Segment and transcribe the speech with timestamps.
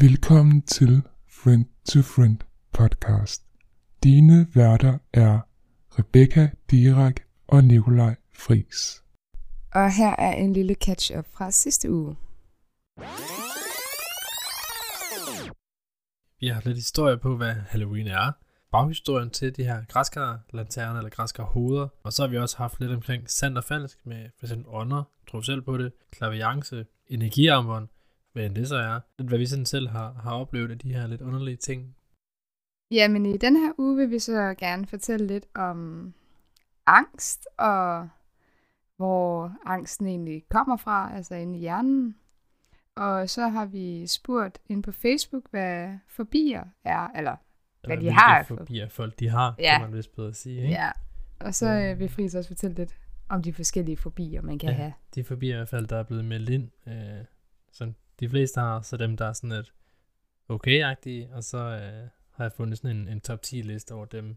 [0.00, 2.38] Velkommen til Friend to Friend
[2.72, 3.44] podcast.
[4.04, 5.40] Dine værter er
[5.98, 9.02] Rebecca Dirak og Nikolaj Fris.
[9.74, 12.16] Og her er en lille catch-up fra sidste uge.
[16.40, 18.32] Vi har lidt historie på, hvad Halloween er.
[18.72, 21.88] Baghistorien til de her græskar-lanterner eller græskar-hoveder.
[22.02, 25.02] Og så har vi også haft lidt omkring sandt og falsk med for eksempel ånder,
[25.30, 27.88] tror selv på det, klaviance, energiarmbånd,
[28.32, 29.00] hvad end det så er.
[29.18, 31.96] Lidt hvad vi sådan selv har, har oplevet af de her lidt underlige ting.
[32.90, 36.12] Jamen i den her uge vil vi så gerne fortælle lidt om
[36.86, 38.08] angst, og
[38.96, 42.16] hvor angsten egentlig kommer fra, altså inde i hjernen.
[42.96, 47.36] Og så har vi spurgt ind på Facebook, hvad fobier er, eller
[47.86, 48.44] hvad Eller de har.
[48.46, 49.78] hvilke fobier folk de har, Ja.
[49.78, 50.56] kan man vist bedre sige.
[50.62, 50.68] Ikke?
[50.74, 50.90] Ja,
[51.40, 52.96] og så øh, vil Friis også fortælle lidt
[53.28, 54.74] om de forskellige fobier, man kan Ja.
[54.74, 54.92] have.
[55.14, 57.24] De fobier i hvert fald, der er blevet meldt ind, øh,
[57.72, 59.72] som de fleste har, så dem, der er sådan lidt
[60.48, 64.36] okay-agtige, og så øh, har jeg fundet sådan en, en top 10 liste over dem,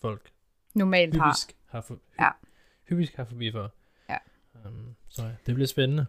[0.00, 0.30] folk
[0.74, 1.24] Normalt har.
[1.24, 2.28] hyppigst har, for, Ja.
[2.88, 3.74] hyppigst har forbi for.
[4.08, 4.16] Ja.
[4.68, 6.06] Um, så ja, det bliver spændende.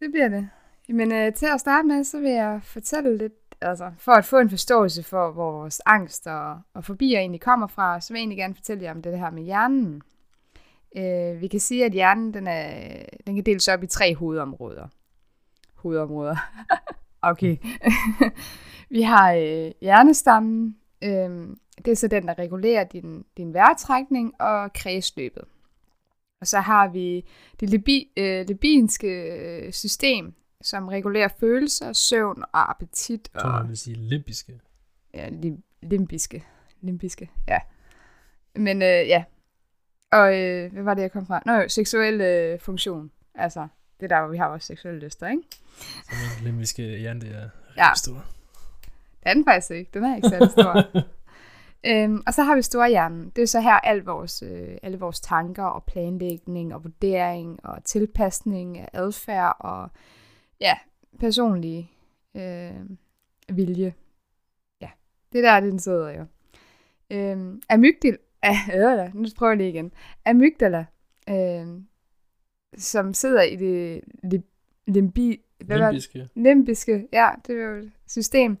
[0.00, 0.48] Det bliver det.
[0.88, 4.38] Men øh, til at starte med, så vil jeg fortælle lidt, altså for at få
[4.38, 8.22] en forståelse for, hvor vores angst og, og fobier egentlig kommer fra, så vil jeg
[8.22, 10.02] egentlig gerne fortælle jer om det her med hjernen.
[10.96, 14.88] Øh, vi kan sige, at hjernen den er, den kan deles op i tre hovedområder.
[15.84, 16.36] Hovedområder.
[17.32, 17.56] okay.
[18.96, 20.76] vi har øh, hjernestammen.
[21.04, 21.48] Øh,
[21.84, 25.44] det er så den, der regulerer din, din vejrtrækning og kredsløbet.
[26.40, 27.24] Og så har vi
[27.60, 33.30] det libi, øh, libinske øh, system, som regulerer følelser, søvn og appetit.
[33.34, 34.60] Jeg tror, Og, man vil sige limpiske.
[35.14, 36.44] ja, lim, limbiske.
[36.80, 37.58] Limbiske, ja.
[38.56, 39.24] Men øh, ja.
[40.12, 41.42] Og øh, hvad var det, jeg kom fra?
[41.46, 43.10] Nå jo, seksuel øh, funktion.
[43.34, 43.68] Altså,
[44.04, 45.42] det er der, hvor vi har vores seksuelle lyster, ikke?
[45.78, 47.94] Så min limbiske hjerne, det er Ja.
[47.96, 48.14] stor.
[48.14, 49.90] Det er den faktisk ikke.
[49.94, 50.84] Den er ikke særlig stor.
[51.90, 53.32] øhm, og så har vi storhjernen.
[53.36, 57.84] Det er så her al vores, øh, alle vores tanker og planlægning og vurdering og
[57.84, 59.90] tilpasning af adfærd og
[60.60, 60.74] ja,
[61.20, 61.90] personlige
[62.34, 62.70] øh,
[63.56, 63.94] vilje.
[64.80, 64.88] Ja,
[65.32, 66.26] det der, den sidder jo.
[67.10, 69.92] Øhm, amygdala, øh, nu prøver jeg lige igen.
[70.26, 70.84] Amygdala,
[71.28, 71.66] øh,
[72.78, 74.42] som sidder i det lim,
[74.86, 75.78] limbi, det?
[75.78, 76.28] Limbiske.
[76.34, 78.58] limbiske, ja, det er jo et system.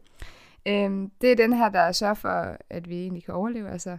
[0.66, 3.70] Øhm, det er den her, der sørger for, at vi egentlig kan overleve.
[3.70, 3.98] Altså,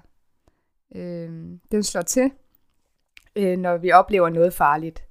[0.95, 2.31] øhm, den slår til,
[3.35, 5.03] øh, når vi oplever noget farligt.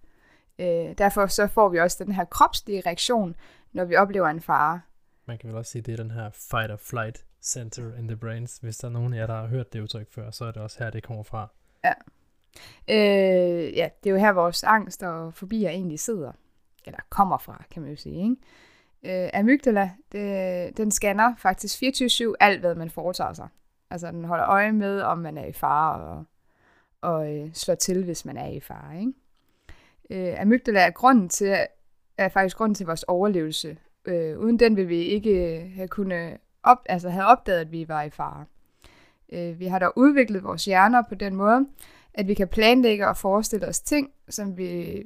[0.59, 3.37] Øh, derfor så får vi også den her kropslige reaktion,
[3.73, 4.81] når vi oplever en fare.
[5.27, 8.17] Man kan vel også sige, det er den her fight or flight center in the
[8.17, 8.59] brains.
[8.59, 10.63] Hvis der er nogen af jer, der har hørt det udtryk før, så er det
[10.63, 11.49] også her, det kommer fra.
[12.91, 16.33] Øh, ja, det er jo her, vores angst og fobier egentlig sidder.
[16.87, 18.23] Eller kommer fra, kan man jo sige.
[18.23, 19.25] Ikke?
[19.25, 23.49] Øh, amygdala, det, den scanner faktisk 24-7 alt, hvad man foretager sig.
[23.91, 26.25] Altså, den holder øje med, om man er i fare, og,
[27.01, 29.01] og øh, slår til, hvis man er i fare.
[29.01, 29.13] Ikke?
[30.11, 31.57] Øh, amygdala er, grunden til,
[32.19, 33.79] er faktisk grunden til vores overlevelse.
[34.05, 38.03] Øh, uden den vil vi ikke have kunne op, altså have opdaget, at vi var
[38.03, 38.45] i fare.
[39.33, 41.67] Øh, vi har dog udviklet vores hjerner på den måde,
[42.15, 45.03] at vi kan planlægge og forestille os ting, som vi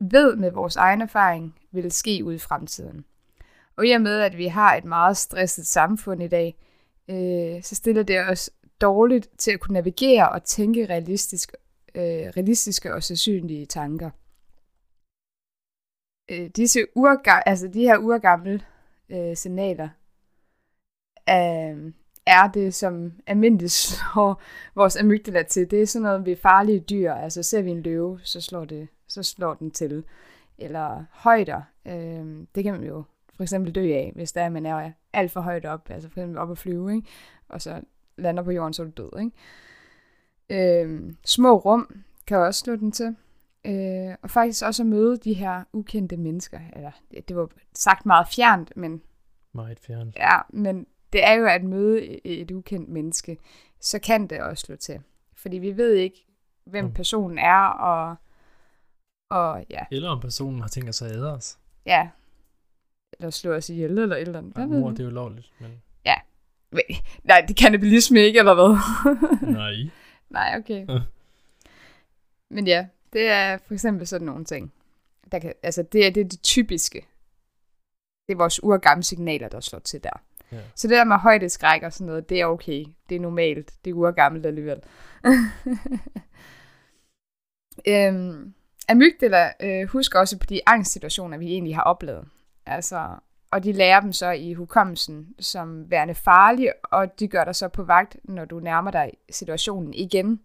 [0.00, 3.04] ved med vores egen erfaring vil ske ud i fremtiden.
[3.76, 6.56] Og i og med, at vi har et meget stresset samfund i dag,
[7.08, 11.52] øh, så stiller det os dårligt til at kunne navigere og tænke realistisk,
[11.94, 14.10] øh, realistiske og sandsynlige tanker.
[16.30, 18.60] Øh, disse urga- altså de her urgamle
[19.08, 19.88] øh, signaler
[21.28, 21.92] øh,
[22.30, 24.42] er det, som almindeligt slår
[24.74, 25.70] vores amygdala til.
[25.70, 27.12] Det er sådan noget ved farlige dyr.
[27.12, 30.04] Altså ser vi en løve, så slår, det, så slår den til.
[30.58, 31.62] Eller højder.
[31.86, 33.04] Øh, det kan man jo
[33.34, 35.90] for eksempel dø af, hvis der er, man er alt for højt op.
[35.90, 37.08] Altså for eksempel op at flyve, ikke?
[37.48, 37.80] og så
[38.16, 39.20] lander på jorden, så er du død.
[39.20, 40.82] Ikke?
[40.84, 43.16] Øh, små rum kan også slå den til.
[43.64, 46.58] Øh, og faktisk også at møde de her ukendte mennesker.
[46.76, 46.90] Eller,
[47.28, 49.02] det, var sagt meget fjernt, men
[49.52, 50.12] Meget fjern.
[50.16, 53.38] Ja, men det er jo at møde et ukendt menneske,
[53.80, 55.00] så kan det også slå til.
[55.36, 56.26] Fordi vi ved ikke,
[56.64, 56.92] hvem Mm.
[56.94, 58.16] personen er, og,
[59.30, 61.58] og ja, Eller om personen har tænkt sig at æde os.
[61.86, 62.08] ja,
[63.12, 64.58] eller slå os ihjel, eller et eller andet.
[64.58, 65.70] Ja, mor, det er jo lovligt, men
[67.24, 68.76] Nej, det er kannibalisme ikke, eller hvad?
[69.62, 69.72] nej.
[70.30, 70.86] Nej, okay.
[70.88, 71.00] Ja.
[72.50, 74.72] Men ja, det er for eksempel sådan nogle ting.
[75.32, 77.06] Der kan, altså, det er det, er det typiske.
[78.26, 80.22] Det er vores urgamle signaler, der slår til der.
[80.52, 80.58] Ja.
[80.74, 82.84] Så det der med højdeskræk og sådan noget, det er okay.
[83.08, 83.72] Det er normalt.
[83.84, 84.82] Det er urgammelt alligevel.
[87.88, 88.54] øhm,
[88.88, 92.24] amygdala øh, husker også på de angstsituationer, vi egentlig har oplevet.
[92.66, 93.06] Altså,
[93.50, 97.68] og de lærer dem så i hukommelsen som værende farlige, og de gør dig så
[97.68, 100.40] på vagt, når du nærmer dig situationen igen.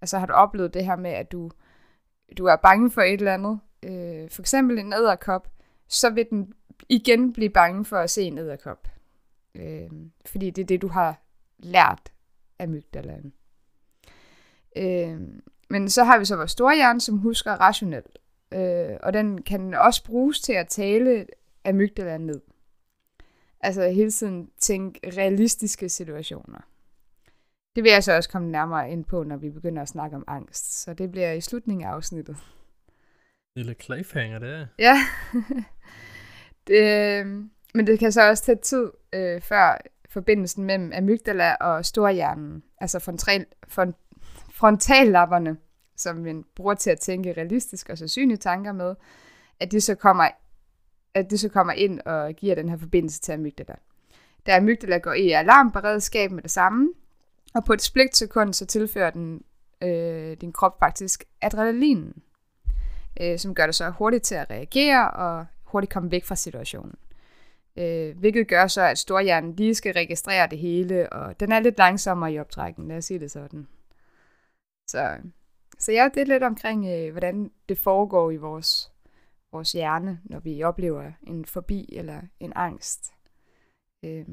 [0.00, 1.50] Altså har du oplevet det her med, at du,
[2.38, 5.48] du er bange for et eller andet, øh, for eksempel en æderkop,
[5.88, 6.52] så vil den
[6.88, 8.88] igen blive bange for at se en æderkop.
[9.58, 9.90] Øh,
[10.26, 11.22] fordi det er det, du har
[11.58, 12.12] lært
[12.58, 13.32] af mygdalaen.
[14.76, 15.20] Øh,
[15.70, 18.18] men så har vi så vores store hjerne, som husker rationelt.
[18.52, 21.26] Øh, og den kan også bruges til at tale
[21.64, 22.40] amygdala ned.
[23.60, 26.60] Altså hele tiden tænke realistiske situationer.
[27.76, 30.24] Det vil jeg så også komme nærmere ind på, når vi begynder at snakke om
[30.26, 30.82] angst.
[30.82, 32.36] Så det bliver i slutningen af afsnittet.
[33.56, 34.66] Lille cliffhanger, det er.
[34.78, 34.96] Ja.
[36.66, 39.78] det, men det kan så også tage tid, øh, før
[40.08, 43.46] forbindelsen mellem amygdala og storhjernen, altså frontal,
[44.52, 45.56] frontallapperne,
[45.96, 48.94] som man bruger til at tænke realistisk og sandsynlige tanker med,
[49.60, 50.28] at de så kommer,
[51.14, 53.74] at de så kommer ind og giver den her forbindelse til amygdala.
[54.46, 56.88] Da amygdala går i alarmberedskab med det samme,
[57.54, 59.42] og på et splitsekund så tilfører den
[59.82, 62.22] øh, din krop faktisk adrenalinen,
[63.20, 66.94] øh, som gør dig så hurtigt til at reagere og hurtigt komme væk fra situationen.
[67.78, 71.78] Øh, hvilket gør så, at storhjernen lige skal registrere det hele, og den er lidt
[71.78, 73.68] langsommere i optrækken, lad os sige det sådan.
[74.86, 75.16] Så,
[75.78, 78.92] så ja, det er lidt omkring, øh, hvordan det foregår i vores,
[79.52, 83.12] vores hjerne, når vi oplever en forbi eller en angst.
[84.02, 84.26] Øh,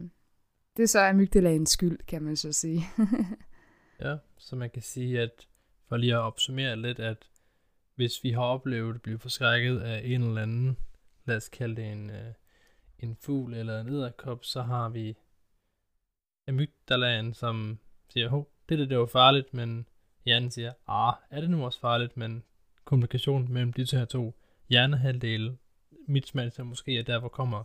[0.77, 2.83] det er så amygdalaens skyld, kan man så sige.
[4.03, 5.47] ja, så man kan sige, at
[5.89, 7.17] for lige at opsummere lidt, at
[7.95, 10.77] hvis vi har oplevet at blive forskrækket af en eller anden,
[11.25, 12.33] lad os kalde det en, øh,
[13.03, 15.17] en fugl eller en edderkop, så har vi
[16.47, 17.79] amygdalaen, som
[18.09, 19.87] siger, hov, det der, det var farligt, men
[20.25, 22.43] hjernen siger, ah, er det nu også farligt, men
[22.85, 24.33] kommunikation mellem de her to
[24.69, 25.57] hjernehalvdele,
[26.07, 27.63] mit smags måske er der, hvor kommer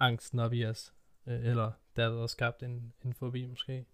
[0.00, 0.92] angsten op i os,
[1.26, 3.86] øh, eller der er skabt en, en fobi måske.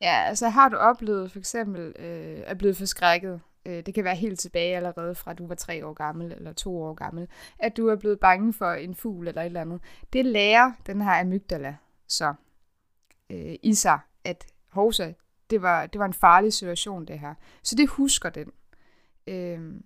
[0.00, 4.16] Ja, altså har du oplevet for eksempel øh, at blive forskrækket, øh, det kan være
[4.16, 7.28] helt tilbage allerede fra du var tre år gammel eller to år gammel,
[7.58, 9.80] at du er blevet bange for en fugl eller et eller andet.
[10.12, 11.76] Det lærer den her amygdala
[12.08, 12.34] så
[13.30, 15.12] øh, i sig, at hovsa,
[15.50, 17.34] det var, det var en farlig situation det her.
[17.62, 18.52] Så det husker den.
[19.26, 19.80] Øh,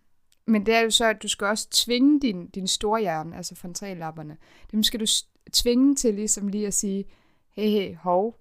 [0.46, 4.37] men det er jo så, at du skal også tvinge din, din storhjerne, altså frontallapperne,
[4.73, 5.06] dem skal du
[5.52, 7.05] tvinge til ligesom lige at sige,
[7.50, 8.38] hey, hey, hov,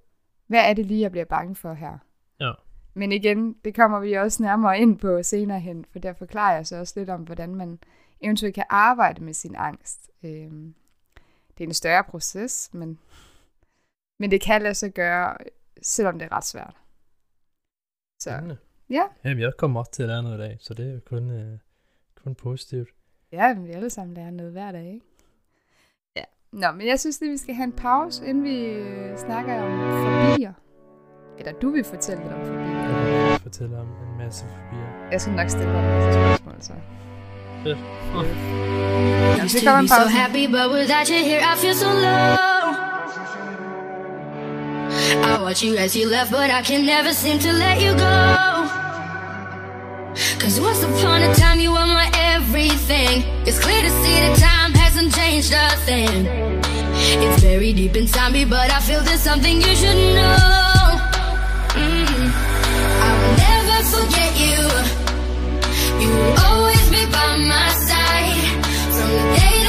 [0.48, 1.98] hvad er det lige, jeg bliver bange for her?
[2.40, 2.52] Ja.
[2.94, 6.68] Men igen, det kommer vi også nærmere ind på senere hen, for der forklarer jeg
[6.68, 7.80] så også lidt om, hvordan man
[8.22, 10.10] eventuelt kan arbejde med sin angst.
[10.24, 10.76] Øhm,
[11.58, 13.00] det er en større proces, men,
[14.20, 15.38] men det kan lade sig gøre,
[15.82, 16.76] selvom det er ret svært.
[18.20, 18.58] Så, Spændende.
[18.90, 19.04] ja.
[19.24, 21.30] Jamen, jeg kommer også til at lære noget i dag, så det er jo kun,
[21.32, 21.58] øh,
[22.24, 22.90] kun positivt.
[23.32, 25.06] Ja, vi alle sammen lærer noget hver dag, ikke?
[26.16, 26.24] Ja.
[26.52, 29.72] Nå, men jeg synes lige, vi skal have en pause, inden vi øh, snakker om
[30.32, 30.54] fobier.
[31.42, 32.82] Eller du vil fortælle lidt om fobier.
[32.82, 34.88] Jeg vil fortælle om en masse fobier.
[35.12, 36.74] Jeg skal nok stille dig en masse spørgsmål, så.
[37.64, 37.78] Fedt.
[39.38, 41.90] Ja, Used to kommer be en so happy, but without you here, I feel so
[42.06, 42.32] low.
[45.32, 48.18] I watch you as you left, but I can never seem to let you go.
[50.42, 53.14] Cause once upon a time, you were my everything.
[53.48, 56.18] It's clear to see that time hasn't changed a thing.
[57.24, 60.90] It's very deep inside me, but I feel there's something you should know.
[61.74, 62.51] Mm-hmm.
[66.01, 68.66] You'll always be by my side.
[68.96, 69.61] From the day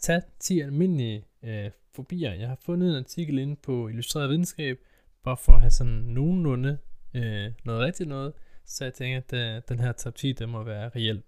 [0.00, 2.32] os tage 10 almindelige øh, fobier.
[2.32, 4.78] Jeg har fundet en artikel inde på Illustreret Videnskab,
[5.24, 6.78] bare for at have sådan nogenlunde
[7.14, 8.32] øh, noget rigtigt noget.
[8.66, 11.24] Så jeg tænker, at øh, den her top 10, den må være reelt.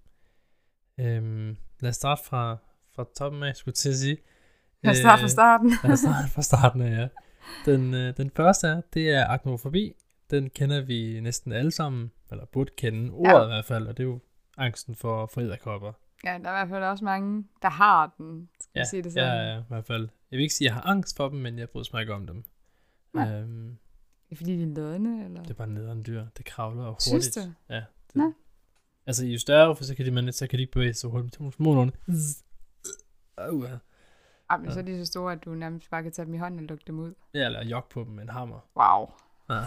[1.00, 2.56] Øhm, lad os starte fra,
[2.96, 4.16] fra toppen af, skulle jeg til at sige.
[4.82, 5.72] Lad os starte fra Øh, starten.
[5.84, 7.08] Lad os starte fra starten af, ja.
[7.72, 9.92] Den, øh, den første er, det er aknofobi.
[10.30, 13.44] Den kender vi næsten alle sammen, eller burde kende ordet Ja.
[13.44, 14.20] i hvert fald, og det er jo
[14.58, 15.92] angsten for, for edderkopper.
[16.24, 18.48] Ja, der er i hvert fald også mange, der har den.
[18.60, 19.46] Skal Ja, sige det ja, sådan?
[19.56, 20.08] ja, i hvert fald.
[20.30, 22.14] Jeg vil ikke sige, at jeg har angst for dem, men jeg bryder mig ikke
[22.14, 22.44] om dem.
[23.14, 23.32] Nej.
[23.34, 23.76] Øhm,
[24.28, 25.42] Det er fordi, de er lodne, eller?
[25.42, 26.26] det er bare nederen dyr.
[26.36, 27.46] Det kravler og Synes hurtigt.
[27.68, 27.74] du?
[27.74, 27.80] Ja.
[28.06, 28.32] Det, Nå.
[29.06, 31.08] Altså, jo større, for så kan de, man, så kan de ikke bevæge sig så
[31.08, 31.34] hurtigt.
[31.54, 31.92] små nogle.
[32.08, 33.70] Uh,
[34.50, 34.72] Ej, men Ja.
[34.72, 36.64] så er de så store, at du nærmest bare kan tage dem i hånden og
[36.66, 37.14] lukke dem ud.
[37.34, 38.60] ja, eller jog på dem med en hammer.
[38.76, 39.10] Wow.
[39.50, 39.64] Ja.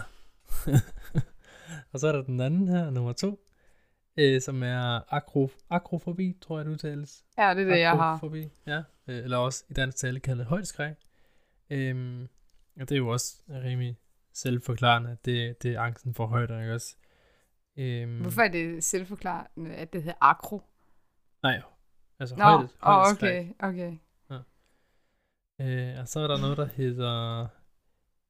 [1.92, 3.45] og så er der den anden her, nummer to,
[4.16, 7.24] øh, som er akro, akrofobi, tror jeg det udtales.
[7.38, 8.14] Ja, det er det, jeg har.
[8.14, 8.82] Akrofobi, ja.
[9.08, 10.94] Øh, eller også i dansk tale kaldet højdeskræk.
[11.70, 12.22] Øhm,
[12.80, 13.98] og det er jo også rimelig
[14.32, 16.96] selvforklarende, at det, det er angsten for højder, ikke også?
[17.76, 20.60] Øhm, Hvorfor er det selvforklarende, at det hedder akro?
[21.42, 21.62] Nej,
[22.18, 23.96] altså Nå, højde, oh, okay, okay.
[25.60, 27.46] Øh, og så er der noget, der hedder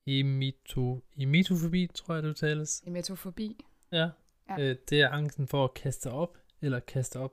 [0.06, 2.82] emito, emitofobi, tror jeg det udtales.
[2.86, 3.64] Emetofobi.
[3.92, 4.10] Ja.
[4.50, 4.62] Ja.
[4.62, 7.32] Øh, det er angsten for at kaste op, eller kaste op,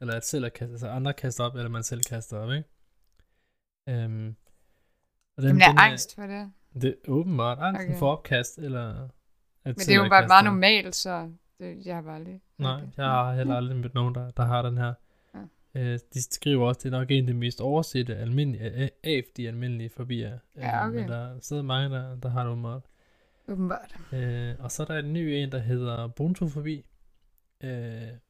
[0.00, 2.68] eller at selv at kaste, altså andre kaster op, eller man selv kaster op, ikke?
[3.88, 4.36] Øhm,
[5.36, 6.52] og Jamen, jeg er angst for det.
[6.82, 7.98] Det er åbenbart angsten Okay.
[7.98, 9.10] for opkast, eller at
[9.64, 12.40] Men det er jo bare meget normalt, så det, jeg har bare lige...
[12.58, 12.86] Nej, okay.
[12.96, 14.94] jeg har heller aldrig mødt nogen, der, der har den her.
[15.34, 15.80] Ja.
[15.80, 19.24] Øh, de skriver også, det er nok en af de mest oversette almindelige, af af
[19.36, 20.38] de almindelige fobier.
[20.56, 20.98] Ja, Øh, okay.
[21.00, 22.82] Men der er stadig mange, der, der har det åbenbart.
[23.48, 23.94] Åbenbart.
[24.12, 26.84] Øh, og så er der en ny en, der hedder brontofobi.
[27.64, 27.70] Øh,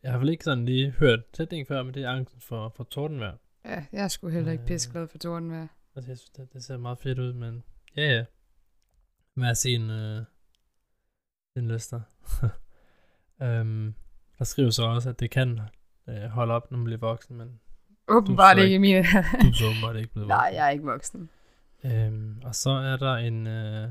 [0.03, 2.85] jeg har vel ikke sådan lige hørt sætningen før, men det er angsten for, for
[2.85, 3.37] tordenvejr.
[3.65, 4.69] Ja, jeg er sgu heller ikke Øh.
[4.69, 5.67] pisseglad for tordenvejr.
[5.97, 7.65] Altså, jeg synes, det, det ser meget fedt ud, men
[7.97, 8.25] ja, ja.
[9.35, 10.23] Med at se en, øh,
[11.57, 12.01] en lister.
[13.43, 13.95] øhm,
[14.39, 15.61] der skriver så også, at det kan
[16.09, 17.61] øh, holde op, når man bliver voksen, men
[18.09, 18.99] Åbenbart ikke mine...
[19.43, 20.57] du er så åbenbart ikke blevet Nej, voksen.
[20.57, 21.31] jeg er ikke voksen.
[21.85, 23.89] Øhm, og så er der en, øh,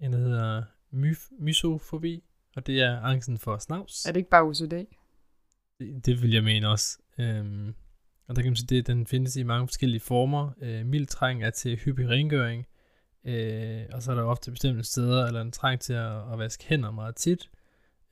[0.00, 2.24] en der hedder myf- mysofobi,
[2.56, 4.04] og det er angsten for snavs.
[4.04, 4.86] Er det ikke bare OCD?
[5.80, 6.98] Det, det vil jeg mene også.
[7.18, 7.74] Øhm,
[8.28, 10.50] og der kan man sige, det, den findes i mange forskellige former.
[10.62, 12.66] Øh, mild træng er til hyppig rengøring,
[13.24, 16.64] øh, og så er der ofte bestemte steder, eller en trang til at, at vaske
[16.64, 17.50] hænder meget tit.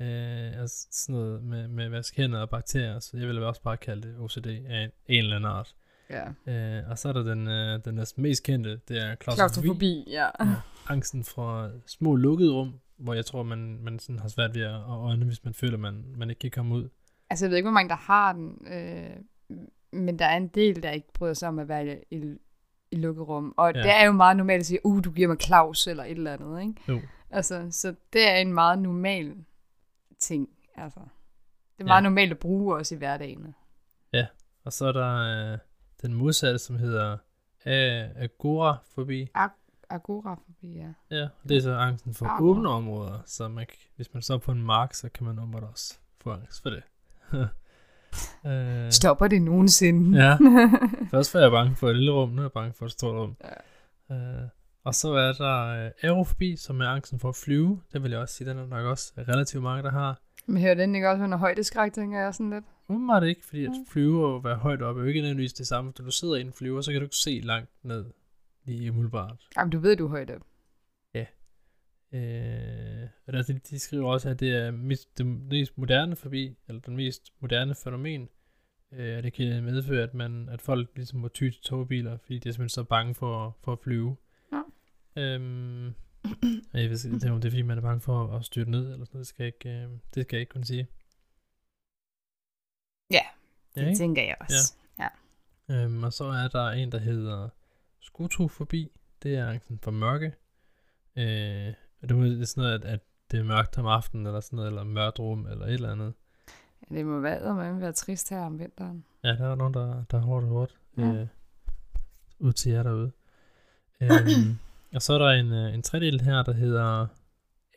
[0.01, 3.77] Øh, altså sådan noget med, med vaske hænder og bakterier, så jeg vil også bare
[3.77, 5.75] kalde det OCD af en, en eller anden art.
[6.11, 6.53] Ja.
[6.79, 10.05] Øh, og så er der den, øh, den næsten mest kendte, det er klaustrofobi.
[10.11, 10.25] Ja.
[10.41, 10.55] Ja.
[10.89, 14.81] Angsten for små lukkede rum, hvor jeg tror, man, man sådan har svært ved at
[14.89, 16.89] ånde, hvis man føler, man, man ikke kan komme ud.
[17.31, 19.11] Altså, jeg ved ikke, hvor mange der har den, øh,
[19.93, 22.37] men der er en del, der ikke bryder sig om at være i,
[22.91, 23.55] i, lukket rum.
[23.57, 23.79] Og Ja.
[23.79, 23.85] ja.
[23.85, 26.33] det er jo meget normalt at sige, uh, du giver mig Claus eller et eller
[26.33, 26.75] andet, ikke?
[26.89, 27.01] Jo.
[27.31, 29.35] Altså, så det er en meget normal
[30.19, 31.01] ting, altså.
[31.01, 31.85] Det er Ja.
[31.85, 33.55] meget normalt at bruge også i hverdagen.
[34.65, 35.59] Og så er der øh,
[36.03, 37.17] den modsatte, som hedder
[37.65, 39.29] a- agorafobi.
[39.91, 41.17] Agorafobi, ja.
[41.17, 42.43] Ja, det er så angsten for Agora.
[42.43, 45.99] åbne områder, så man, hvis man står på en mark, så kan man åbenbart også
[46.21, 46.83] få angst for det.
[48.47, 50.25] øh, Stopper det nogensinde?
[50.25, 50.37] ja,
[51.11, 53.15] først var jeg bange for et lille rum, nu er jeg bange for et stort
[53.15, 53.37] rum.
[54.11, 54.15] Ja.
[54.17, 54.49] Øh,
[54.85, 57.81] og så er der øh, aerofobi, som er angsten for at flyve.
[57.93, 60.21] Det vil jeg også sige, den er nok også relativt mange, der har.
[60.47, 62.65] Men hører den ikke også under højdeskræk, tænker jeg sådan lidt?
[62.89, 63.87] Umiddelbart ikke, fordi at Mm.
[63.89, 65.93] flyve og være højt oppe er jo ikke nødvendigvis det samme.
[65.99, 68.05] Når du sidder i en flyver, så kan du ikke se langt ned
[68.65, 69.47] lige umiddelbart.
[69.57, 70.43] Jamen, du ved, du er højt op.
[72.13, 76.57] Øh, og der, de, de skriver også, at det er mest, det mest moderne forbi,
[76.69, 78.29] eller den mest moderne fænomen.
[78.93, 82.39] Øh, og det kan medføre, at, man, at folk ligesom må ty til togbiler, fordi
[82.39, 84.17] de er simpelthen så bange for, for at flyve.
[84.53, 84.63] Ja.
[85.23, 85.87] Øhm,
[86.73, 88.71] og jeg ved, ikke, det, er, det er fordi, man er bange for at styrte
[88.71, 89.19] ned, eller sådan noget.
[89.19, 90.87] Det skal jeg ikke, øh, det skal jeg ikke kunne sige.
[93.11, 93.21] Ja,
[93.77, 93.99] Ja, Det ikke?
[93.99, 94.75] tænker jeg også.
[94.99, 95.09] Ja.
[95.71, 97.49] Øhm, og så er der en, der hedder
[98.01, 98.93] skotofobi.
[99.23, 100.27] Det er angsten for mørke.
[101.17, 103.01] Øh, og det er sådan noget, at, at
[103.31, 106.15] det er mørkt om aftenen, eller sådan noget, eller mørkt rum, eller et eller andet.
[106.91, 106.95] ja.
[106.95, 109.05] Det må være, man være trist her om vinteren.
[109.25, 110.79] Ja, der er nogen, der, der er hårdt og hårdt.
[110.97, 111.03] Ja.
[111.03, 111.27] Øh,
[112.39, 113.13] ud til jer derude.
[114.01, 114.59] øhm,
[114.95, 117.07] og så er der en, øh, en tredjedel her, der hedder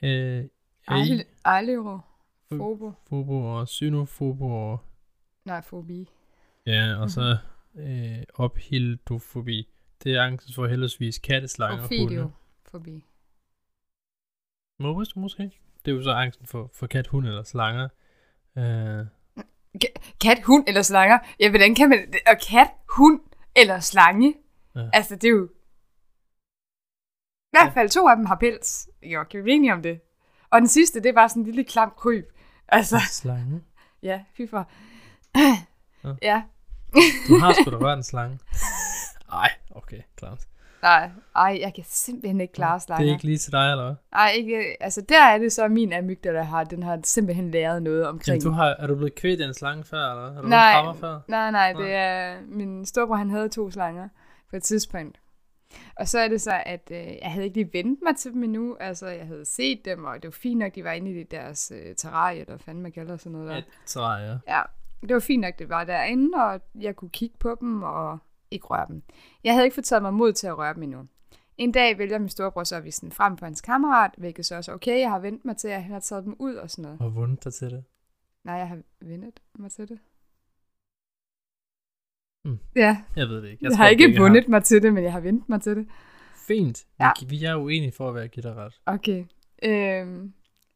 [0.02, 0.46] øh,
[0.92, 2.00] Ejle- Ejleuro.
[2.52, 2.58] Mm.
[2.58, 2.92] Fobo.
[3.10, 4.80] Fobo og Synofobo og
[5.45, 6.10] Nej, fobi.
[6.65, 7.38] Ja, og så
[7.75, 9.67] øh, ophildofobi.
[10.03, 12.32] Det er angst for heldigvis katteslanger og hunde.
[12.65, 13.06] Fobi.
[14.80, 15.51] Mås, måske?
[15.86, 17.89] Det er jo så angsten for, for kat, hunde eller slanger.
[18.58, 19.06] Øh,
[19.84, 21.19] Ka- kat, hund eller slanger?
[21.39, 22.13] Ja, hvordan kan man...
[22.27, 23.21] Og kat, hund
[23.56, 24.36] eller slange?
[24.75, 24.89] Ja.
[24.93, 25.49] Altså, det er jo...
[27.54, 28.89] I hvert fald to af dem har pels.
[29.04, 30.01] Jo, kan vi blive enige om det?
[30.49, 32.25] Og den sidste, det var sådan en lille klam kryb.
[32.67, 33.63] Altså, Slange.
[34.04, 34.71] ja, fy for.
[36.04, 36.13] Ja.
[36.22, 36.41] ja.
[37.28, 38.39] Du har sgu da rørt en slange.
[39.44, 40.39] Ej, okay, klart.
[40.82, 43.04] Nej, ej, jeg kan simpelthen ikke klare slanger.
[43.04, 43.96] Det er ikke lige til dig, eller hvad?
[44.13, 47.84] Ej, ikke, altså der er det så min amygdala, der har, den har simpelthen læret
[47.84, 48.28] noget omkring.
[48.28, 50.34] Jamen, du har, er du blevet kvædt af en slange før, eller hvad?
[50.34, 50.84] Har du Nej.
[50.84, 50.96] Nej.
[50.96, 51.20] før?
[51.28, 51.82] Nej, nej, Nej.
[51.82, 54.10] det er, min storebror, han havde to slanger
[54.50, 55.20] på et tidspunkt.
[55.96, 58.44] Og så er det så, at øh, jeg havde ikke lige vendt mig til dem
[58.44, 58.78] endnu.
[58.80, 61.72] Altså, jeg havde set dem, og det var fint nok, de var inde i deres
[61.76, 63.56] øh, terrarie, eller hvad fanden man kalder sådan noget der.
[63.56, 64.02] Ja, så
[64.48, 64.62] ja.
[65.02, 68.20] Det var fint nok, det var derinde, og jeg kunne kigge på dem og
[68.52, 69.04] ikke røre dem.
[69.44, 71.08] Jeg havde ikke fået taget mig mod til at røre dem endnu.
[71.58, 74.56] En dag vælger min storebror så at vise den frem for hans kammerat, hvilket så
[74.56, 76.84] også okay, jeg har vendt mig til, at han har taget dem ud og sådan
[76.84, 77.02] noget.
[77.02, 77.84] Og vundet dig til det.
[78.44, 80.00] Nej, jeg har vendt mig til det.
[82.46, 82.60] Hmm.
[82.76, 83.58] Ja, Jeg ved det ikke.
[83.62, 85.62] jeg, jeg tror, har ikke begge vundet mig til det, men jeg har vendt mig
[85.62, 85.88] til det.
[86.48, 86.86] Fint.
[87.00, 87.12] Ja.
[87.28, 88.82] Vi, er uenige for at være dig ret.
[88.86, 89.26] Okay.
[89.64, 90.34] Øhm,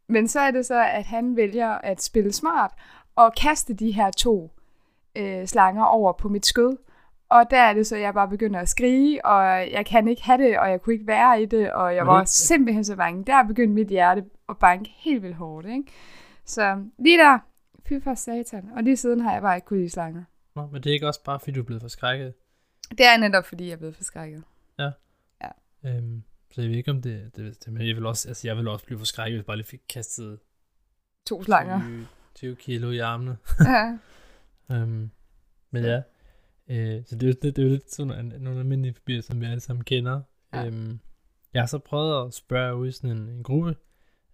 [0.08, 2.72] men så er det så, at han vælger at spille smart
[3.16, 4.52] og kaste de her to
[5.16, 6.78] øh, slanger over på mit skød.
[7.30, 10.24] Og der er det så, at jeg bare begynder at skrige, og jeg kan ikke
[10.24, 13.24] have det, og jeg kunne ikke være i det, og jeg var simpelthen så bange.
[13.24, 15.84] Der begyndte mit hjerte at banke helt vildt hårdt, ikke?
[16.46, 17.40] Så lige der,
[17.86, 18.70] fy for satan.
[18.76, 20.24] Og lige siden har jeg bare ikke kunnet lide slanger.
[20.56, 22.34] Nå, men det er ikke også bare, fordi du er blevet forskrækket.
[22.90, 24.44] Det er netop, fordi jeg er blevet forskrækket.
[25.86, 28.58] Øhm, så jeg ved ikke, om det, det, det men jeg vil også, altså jeg
[28.58, 30.40] vil også blive forskrækket, hvis jeg bare lige fik kastet
[31.26, 31.80] To slanger.
[31.80, 33.38] 20, 20 kilo i armene.
[33.60, 33.98] ja.
[34.76, 35.10] Øhm,
[35.72, 36.02] men ja,
[36.70, 39.42] øh, så det, er jo- det, det er jo lidt sådan nogle almindelige fobier, som
[39.42, 40.22] vi alle sammen kender.
[40.54, 40.66] Ja.
[40.66, 41.00] Øhm,
[41.54, 43.76] jeg har så prøvet at spørge ud i sådan en, en gruppe,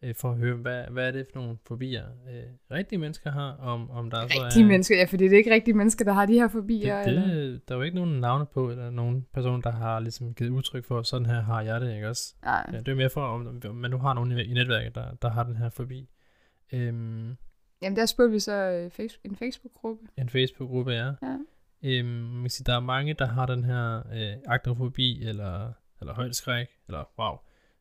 [0.01, 3.51] øh, for at høre, hvad, hvad er det for nogle fobier, øh, rigtige mennesker har,
[3.51, 4.67] om, om der så Rigtige er...
[4.67, 6.97] mennesker, ja, fordi det er ikke rigtige mennesker, der har de her fobier.
[6.97, 7.27] det, eller?
[7.27, 10.49] det, der er jo ikke nogen navne på, eller nogen person, der har ligesom givet
[10.49, 12.35] udtryk for, sådan her har jeg det, ikke også?
[12.43, 12.69] Nej.
[12.73, 15.13] Ja, det er mere for, om, om man nu har nogen i, i netværket, der,
[15.21, 16.09] der har den her fobi.
[16.73, 17.35] Øhm,
[17.81, 18.53] Jamen, der spurgte vi så
[18.99, 20.07] øh, en Facebook-gruppe.
[20.17, 21.15] en Facebook-gruppe er.
[21.21, 21.37] Ja.
[21.83, 26.13] Øhm, man kan sige, der er mange, der har den her øh, akrofobi, eller, eller
[26.13, 27.37] højdeskræk, eller wow,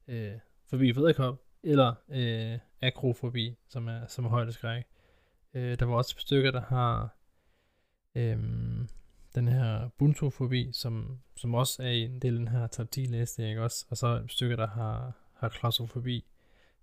[0.09, 0.33] øh,
[0.71, 4.85] fobi for edderkop, eller øh, akrofobi, som er, som er højdeskræk.
[5.55, 7.17] Øh, der var også et stykker, der har
[8.15, 8.39] øh,
[9.35, 13.49] den her buntofobi, som, som også er en del af den her top 10 liste,
[13.49, 13.87] ikke også?
[13.91, 16.25] Og så et stykker, der har, har klaustrofobi.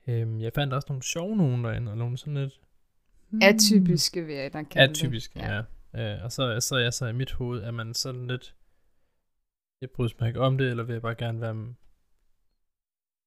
[0.08, 2.60] Øh, jeg fandt også nogle sjove nogen derinde, og nogle sådan lidt...
[3.42, 5.00] Atypiske, vil jeg nok kalde det.
[5.00, 5.64] Atypisk, ja.
[5.94, 6.16] ja.
[6.16, 8.56] Øh, og så, så er jeg så i mit hoved, at man sådan lidt,
[9.82, 11.74] jeg bryder mig ikke om det, eller vil jeg bare gerne være,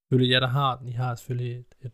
[0.03, 1.91] selvfølgelig jer, der har den, I har selvfølgelig et, et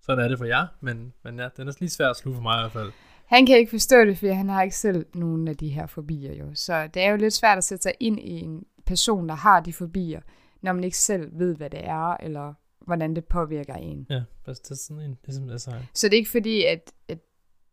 [0.00, 2.42] sådan er det for jer, men, men ja, den er lige svær at sluge for
[2.42, 2.92] mig i hvert fald.
[3.26, 6.34] Han kan ikke forstå det, fordi han har ikke selv nogen af de her fobier
[6.34, 6.54] jo.
[6.54, 9.60] Så det er jo lidt svært at sætte sig ind i en person, der har
[9.60, 10.20] de fobier,
[10.62, 12.54] når man ikke selv ved, hvad det er, eller
[12.86, 14.06] hvordan det påvirker en.
[14.10, 16.92] Ja, det er sådan en, det er sådan, altså, Så det er ikke fordi, at,
[17.08, 17.18] at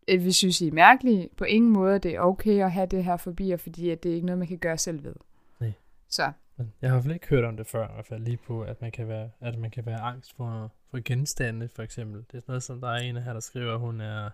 [0.07, 1.29] vi synes, I er mærkelige.
[1.37, 4.15] På ingen måde det er okay at have det her fobier, fordi at det er
[4.15, 5.15] ikke noget, man kan gøre selv ved.
[5.59, 5.73] Nej.
[6.09, 8.23] Så men jeg har i hvert fald ikke hørt om det før, i hvert fald
[8.23, 11.83] lige på, at man kan være, at man kan være angst for, for genstande, for
[11.83, 12.19] eksempel.
[12.19, 14.29] Det er sådan noget, som der er en her, der skriver, at hun er,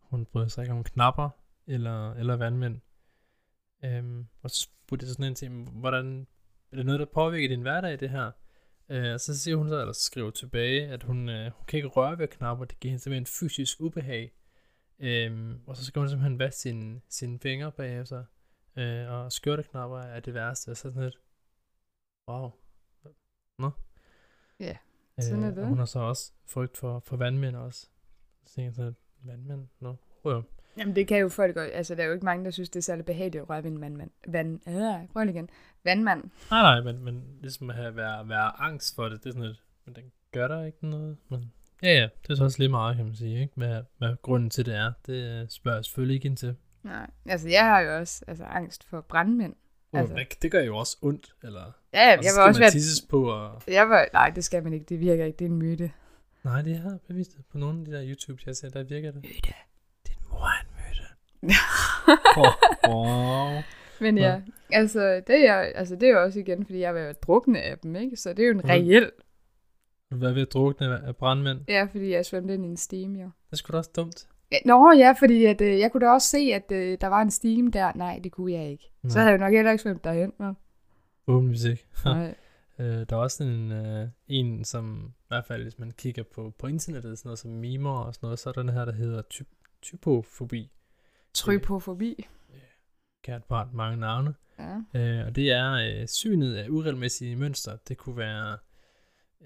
[0.00, 1.30] hun bryder sig ikke om knapper,
[1.66, 2.80] eller, eller vandmænd.
[3.84, 6.26] Øhm, og så spurgte jeg sådan en til, hvordan,
[6.72, 8.30] er det noget, der påvirker din hverdag, det her?
[8.88, 11.88] Øh, og så siger hun så, eller skriver tilbage, at hun, øh, hun kan ikke
[11.88, 14.32] røre ved knapper, det giver hende simpelthen fysisk ubehag.
[15.04, 18.24] Øhm, og så skal hun simpelthen vaske sine, sine fingre bagefter.
[18.76, 20.68] Øh, og skjorteknapper er det værste.
[20.70, 21.18] Og så sådan lidt,
[22.28, 22.50] wow.
[23.58, 23.70] Nå.
[24.60, 24.76] Ja,
[25.20, 25.62] sådan er øh, det.
[25.62, 27.86] Og hun har så også frygt for, for vandmænd også.
[28.46, 29.68] Så tænker jeg sådan, vandmænd?
[29.80, 30.44] Nå, prøv at-
[30.76, 31.70] Jamen, det kan jo folk godt.
[31.72, 33.70] Altså, der er jo ikke mange, der synes, det er særlig behageligt at røre ved
[33.70, 34.10] en vandmand.
[34.28, 35.50] Vand, øh, prøv lige igen.
[35.84, 36.22] Vandmand.
[36.50, 39.46] Nej, nej, men, men ligesom at have, være, være angst for det, det er sådan
[39.48, 41.16] lidt, men den gør der ikke noget.
[41.28, 41.52] Men,
[41.84, 43.52] ja, ja, det er så også lige meget, kan man sige, ikke?
[43.56, 46.56] Hvad, hvad grunden til det er, det øh, spørger jeg selvfølgelig ikke ind til.
[46.82, 49.54] Nej, altså, jeg har jo også altså, angst for brandmænd.
[49.92, 50.14] Altså.
[50.14, 50.26] Altså.
[50.34, 51.72] Det, det gør jo også ondt, eller...
[51.94, 53.08] Ja, ja, og jeg så var også man være...
[53.10, 53.62] på, og...
[53.68, 54.86] Jeg var, nej, det skal man ikke.
[54.88, 55.36] Det virker ikke.
[55.38, 55.92] Det er en myte.
[56.44, 58.82] Nej, det har jeg bevist det på nogle af de der YouTube, jeg ser, der
[58.82, 59.22] virker det.
[59.22, 59.54] Myte.
[60.08, 61.04] Din mor er en myte.
[62.36, 62.54] oh,
[63.56, 63.62] oh.
[64.00, 64.40] Men ja,
[64.72, 67.96] altså det, er, altså, det er jo også igen, fordi jeg var drukne af dem,
[67.96, 68.16] ikke?
[68.16, 68.68] Så det er jo en Mhm.
[68.68, 69.10] reel...
[70.14, 71.60] Du var ved at drukne af brandmænd.
[71.68, 73.30] Ja, fordi jeg svømte ind i en steam, jo.
[73.50, 74.28] Det sgu da også dumt.
[74.64, 77.30] Nå ja, fordi at, øh, jeg kunne da også se, at øh, der var en
[77.30, 77.92] steam der.
[77.94, 78.84] Nej, det kunne jeg ikke.
[79.02, 79.18] Så Nej.
[79.18, 80.32] havde jeg nok heller ikke svømt derhen.
[80.38, 80.54] Vel?
[81.26, 81.86] Åbenlyst ikke.
[82.04, 82.34] Nej.
[82.78, 86.52] Øh, der er også en, øh, en, som i hvert fald, hvis man kigger på,
[86.58, 88.92] på internettet, sådan noget som mimer og sådan noget, så er der den her, der
[88.92, 89.42] hedder ty-
[89.82, 90.70] typofobi.
[91.34, 92.26] Tryk på forbi.
[93.24, 94.34] kært barn mange navne.
[94.58, 94.76] Ja.
[95.00, 97.76] Øh, og det er øh, synet af uregelmæssige mønster.
[97.88, 98.58] Det kunne være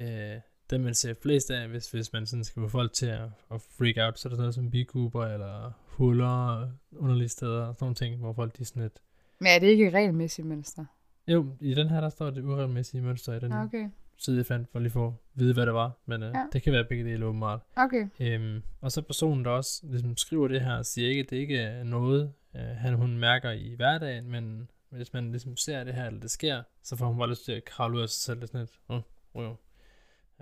[0.00, 3.22] øh, det, man ser flest af, hvis, hvis man sådan skal få folk til at,
[3.50, 4.18] at freak out.
[4.18, 8.16] Så er der sådan noget som bikuber eller huller, underlige steder og sådan nogle ting,
[8.16, 8.98] hvor folk de sådan lidt...
[9.38, 10.84] Men er det ikke regelmæssigt mønster?
[11.28, 13.64] Jo, i den her, der står det uregelmæssige mønster i den okay.
[13.64, 13.88] Okay.
[14.16, 15.92] side, jeg fandt, for lige for at vide, hvad det var.
[16.06, 16.46] Men øh, Ja.
[16.52, 17.60] det kan være begge dele åbenbart.
[17.76, 18.08] Okay.
[18.20, 21.58] Øhm, og så personen, der også ligesom skriver det her, siger ikke, at det ikke
[21.58, 26.06] er noget, øh, han hun mærker i hverdagen, men hvis man ligesom ser det her,
[26.06, 28.40] eller det sker, så får hun bare lyst til at kravle ud af sig selv
[28.40, 28.78] lidt sådan lidt.
[28.88, 29.00] Oh,
[29.34, 29.54] oh,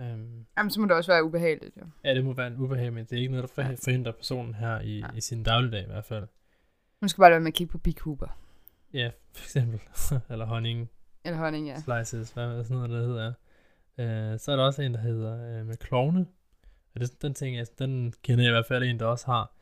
[0.01, 1.85] øhm, Jamen, så må det også være ubehageligt, jo.
[2.03, 4.53] ja, det må være en ubehag, men det er ikke noget, der forh- forhindrer personen
[4.55, 5.07] her i, Ja.
[5.15, 6.27] i sin dagligdag i hvert fald.
[7.01, 8.37] Nu skal bare lade være med at kigge på Big Hooper.
[8.93, 9.79] Ja, for eksempel.
[10.31, 10.89] eller honning
[11.25, 11.75] Eller honning, ja.
[11.79, 13.33] slices, hvad hvad sådan noget, der hedder.
[14.33, 16.25] Øh, så er der også en, der hedder øh, med klovne.
[16.95, 19.53] Og det, den ting, jeg, den kender jeg i hvert fald en, der også har.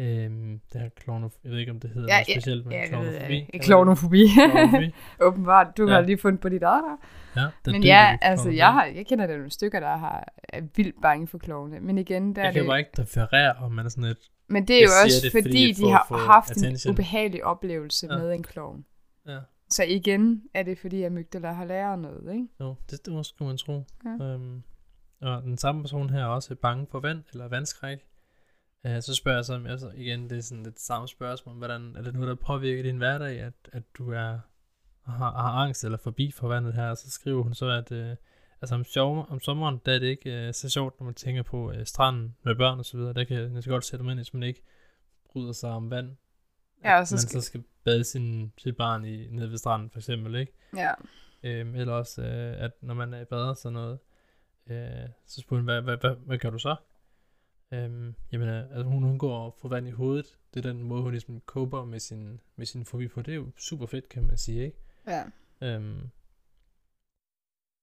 [0.00, 2.98] Øhm, det her klovne, jeg ved ikke, om det hedder Ja, noget specielt, men Ja,
[2.98, 3.58] det jeg ikke.
[3.58, 4.26] Klovnofobi.
[4.26, 4.94] Klovnofobi.
[5.26, 5.76] Åbenbart.
[5.76, 5.94] Du Ja.
[5.94, 6.96] har lige fundet på dit eget der.
[7.42, 10.60] Ja, den Men ja, altså, jeg, har, jeg kender der nogle stykker, der har, er
[10.76, 11.80] vildt bange for klovne.
[11.80, 12.68] Men igen, der er Jeg kan det...
[12.68, 14.18] bare ikke referere, om man er sådan lidt...
[14.48, 16.90] Men det er Jeg jo også, det, fordi, fordi de har haft attention.
[16.90, 18.18] en ubehagelig oplevelse Ja.
[18.18, 18.84] med en klovn.
[19.28, 19.38] Ja,
[19.70, 22.46] Så igen er det, fordi amygdala har lært noget, ikke?
[22.60, 23.84] jo, det, det skulle man tro.
[24.04, 24.24] Ja.
[24.24, 24.62] Øhm,
[25.22, 27.98] og den samme person her er også bange for vand, eller vandskræk.
[28.84, 31.96] Uh, så spørger jeg så, om- altså igen, det er sådan lidt samme spørgsmål, hvordan
[31.96, 34.38] er det noget, der påvirker din hverdag, at, at du er
[35.04, 38.16] har, har angst eller forbi for vandet her, og så skriver hun så, at uh,
[38.60, 41.42] altså om, sjov, om sommeren, der er det ikke uh, så sjovt, når man tænker
[41.42, 44.18] på uh, stranden med børn og så videre, der kan jeg godt sætte mig ind,
[44.18, 44.62] hvis man ikke
[45.32, 46.16] bryder sig om vand.
[46.84, 49.90] Ja, og så man skal- så skal bade sin, sit barn i, nede ved stranden,
[49.90, 50.52] for eksempel, ikke?
[50.76, 50.90] Ja.
[51.42, 53.98] Øhm, eller også, øh, at når man er i bad og sådan noget,
[54.70, 56.76] øh, så spurgte hun, hvad, hvad, hvad, hvad gør du så?
[57.72, 60.38] Øhm, jamen, øh, altså hun, hun går og får vand i hovedet.
[60.54, 63.22] Det er den måde, hun ligesom koper med sin, med sin fobi på.
[63.22, 64.78] Det er jo super fedt, kan man sige, ikke?
[65.06, 65.24] Ja.
[65.60, 66.10] Øhm,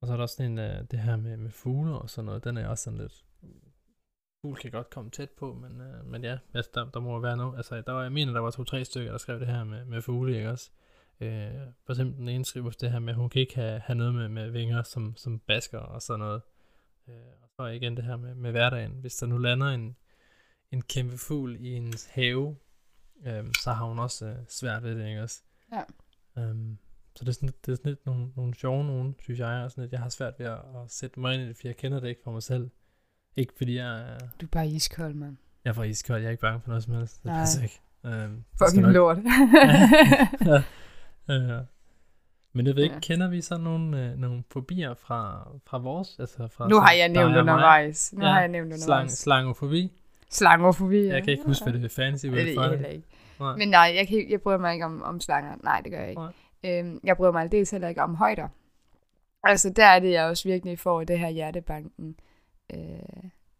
[0.02, 2.26] og så er der også sådan en, uh, det her med, med fugle og sådan
[2.26, 2.44] noget.
[2.44, 3.26] Den er også sådan lidt...
[4.42, 7.38] Fugle kan godt komme tæt på, men, uh, men ja, altså, der, der må være
[7.38, 7.58] noget.
[7.58, 10.02] Altså, der var, jeg mener, der var to-tre stykker, der skrev det her med, med
[10.02, 10.72] fugle, ikke også?
[11.20, 11.52] Øh,
[11.86, 14.14] for eksempel den ene skriver det her med, at hun kan ikke have, have noget
[14.14, 16.42] med, med vinger, som, som basker og sådan noget.
[17.08, 18.92] Øh, og igen det her med, med hverdagen.
[18.92, 19.96] Hvis der nu lander en,
[20.72, 22.56] en kæmpe fugl i en have,
[23.26, 25.42] øh, så har hun også øh, svært ved det, ikke også?
[25.74, 25.84] Ja.
[26.42, 26.78] Øhm,
[27.16, 29.72] så det er sådan, det er sådan lidt nogle, nogle sjove nogen, synes jeg, og
[29.72, 31.78] sådan lidt, jeg har svært ved at, at sætte mig ind i det, for jeg
[31.78, 32.70] kender det ikke for mig selv.
[33.36, 35.38] Ikke fordi jeg, er- Du er bare iskold, mand.
[35.64, 37.18] jeg er fra iskold, jeg er ikke bange for noget som helst.
[37.24, 37.40] Det Nej.
[37.40, 37.80] passer ikke.
[38.06, 39.18] Øhm, Fucking nok- lort.
[40.46, 40.64] ja.
[41.34, 41.62] ja.
[42.58, 43.00] Men jeg ved ikke, Ja.
[43.00, 46.20] kender vi så nogle, øh, nogle fobier fra, fra vores?
[46.20, 48.14] Altså fra nu har jeg nævnt undervejs.
[48.14, 49.12] Nu Ja, har jeg nævnt Slang, undervejs.
[49.12, 49.92] slangofobi.
[50.30, 51.14] Slangofobi, ja.
[51.14, 52.62] Jeg kan ikke huske, hvad det er fancy Det ved for.
[52.62, 53.08] jeg heller ikke.
[53.40, 53.56] Nej.
[53.58, 55.56] Men nej, jeg, kan, jeg bryder mig ikke om, om slanger.
[55.64, 56.22] Nej, det gør jeg ikke.
[56.66, 58.48] Øhm, jeg bryder mig aldeles heller ikke om højder.
[59.44, 62.16] Altså, der er det, jeg også virkelig får det her hjertebanken.
[62.74, 62.80] Øh,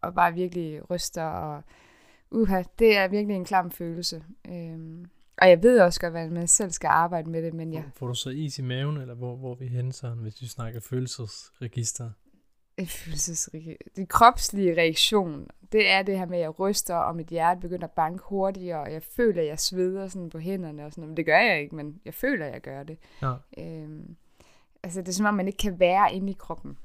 [0.02, 1.62] og bare virkelig ryster og...
[2.30, 4.22] Uha, det er virkelig en klam følelse.
[4.48, 5.04] Øhm,
[5.42, 8.06] og jeg ved også godt, hvordan man selv skal arbejde med det, men jeg, Får
[8.06, 12.10] du så is i maven, eller hvor, hvor vi henne så, hvis vi snakker følelsesregister?
[12.76, 13.76] Et følelsesrig...
[13.96, 17.86] Det kropslige reaktion, det er det her med, at jeg ryster, og mit hjerte begynder
[17.86, 21.10] at banke hurtigere, og jeg føler, at jeg sveder sådan på hænderne og sådan noget.
[21.10, 22.98] Men det gør jeg ikke, men jeg føler, at jeg gør det.
[23.22, 23.34] Ja.
[23.58, 24.16] Øhm,
[24.82, 26.78] altså, det er som om, man ikke kan være inde i kroppen.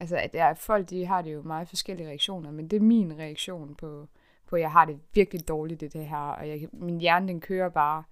[0.00, 3.18] Altså, at der, folk, de har det jo meget forskellige reaktioner, men det er min
[3.18, 4.08] reaktion på,
[4.48, 7.40] på at jeg har det virkelig dårligt i det her, og jeg, min hjerne, den
[7.40, 8.02] kører bare.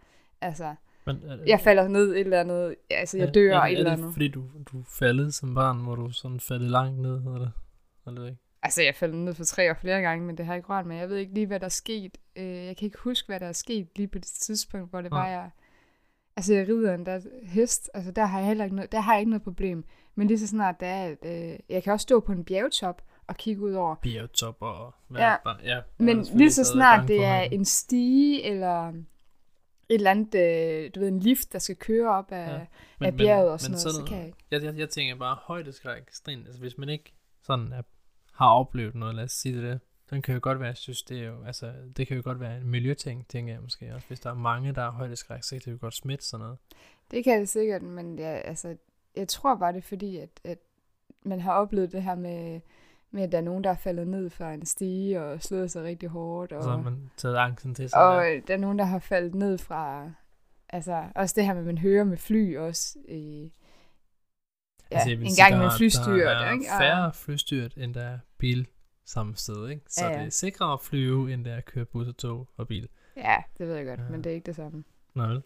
[0.41, 0.75] Altså,
[1.07, 3.79] Men, er, jeg falder ned et eller andet, altså, jeg dør er, er, et er
[3.79, 4.13] eller det, andet.
[4.13, 7.51] fordi du, du faldet som barn, hvor du sådan faldet langt ned, eller?
[8.07, 8.39] Eller ikke?
[8.63, 10.99] Altså, jeg faldt ned for tre og flere gange, men det har ikke rørt mig.
[10.99, 12.19] Jeg ved ikke lige, hvad der er sket.
[12.37, 15.11] Øh, jeg kan ikke huske, hvad der er sket lige på det tidspunkt, hvor det
[15.11, 15.51] var, jeg...
[16.37, 19.13] Altså, jeg rider en der hest, altså, der har jeg heller ikke noget, der har
[19.13, 19.85] jeg ikke noget problem.
[20.15, 23.03] Men lige så snart det er, at øh, jeg kan også stå på en bjergtop
[23.29, 23.95] og kigge ud over.
[23.95, 24.95] Bjergtop og...
[25.15, 25.37] Ja.
[25.45, 30.91] Bare, ja Men lige så snart det er en stige, eller et eller andet, øh,
[30.95, 32.67] du ved, en lift, der skal køre op af,
[33.01, 33.07] Ja.
[33.07, 34.39] af bjerget og sådan noget, så kan jeg ikke.
[34.51, 36.47] Jeg, jeg, jeg tænker bare, højdeskræk, ekstremt.
[36.47, 37.83] Altså, hvis man ikke sådan er,
[38.33, 39.79] har oplevet noget, lad os sige det der,
[40.11, 42.41] den kan jo godt være, jeg synes, det er jo, altså, det kan jo godt
[42.41, 44.07] være en miljøting, tænker jeg måske også.
[44.09, 46.59] Hvis der er mange, der har højdeskræk, så kan det jo godt smitte sådan noget.
[47.11, 48.77] Det kan det sikkert, men jeg, altså,
[49.17, 50.59] jeg tror bare, det er fordi, at, at
[51.23, 52.61] man har oplevet det her med,
[53.17, 55.83] med, at der er nogen, der er faldet ned fra en stige og slået sig
[55.85, 56.53] rigtig hårdt.
[56.53, 57.99] Og så har man taget angsten til sig.
[57.99, 58.41] og ja.
[58.49, 60.11] der er nogen, der har faldet ned fra...
[60.69, 63.53] Altså, også det her med, at man hører med fly også i...
[64.91, 66.65] Ja, Altså, en sige, gang der med flystyrt, Der er ikke?
[66.79, 68.67] Færre flystyrt, end der er bil
[69.05, 69.83] samme sted, ikke?
[69.89, 70.21] Så Ja, ja, ja.
[70.21, 72.89] det er sikrere at flyve, end det er at køre bus og tog og bil.
[73.17, 74.05] Ja, det ved jeg godt, Ja.
[74.11, 74.85] men det er ikke det samme.
[75.15, 75.37] Nej,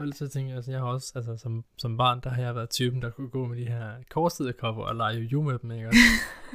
[0.00, 0.12] vel?
[0.12, 2.70] Så tænker jeg, altså, jeg har også, altså, som, som barn, der har jeg været
[2.70, 5.98] typen, der kunne gå med de her korsiderkopper og lege jo med dem, ikke også?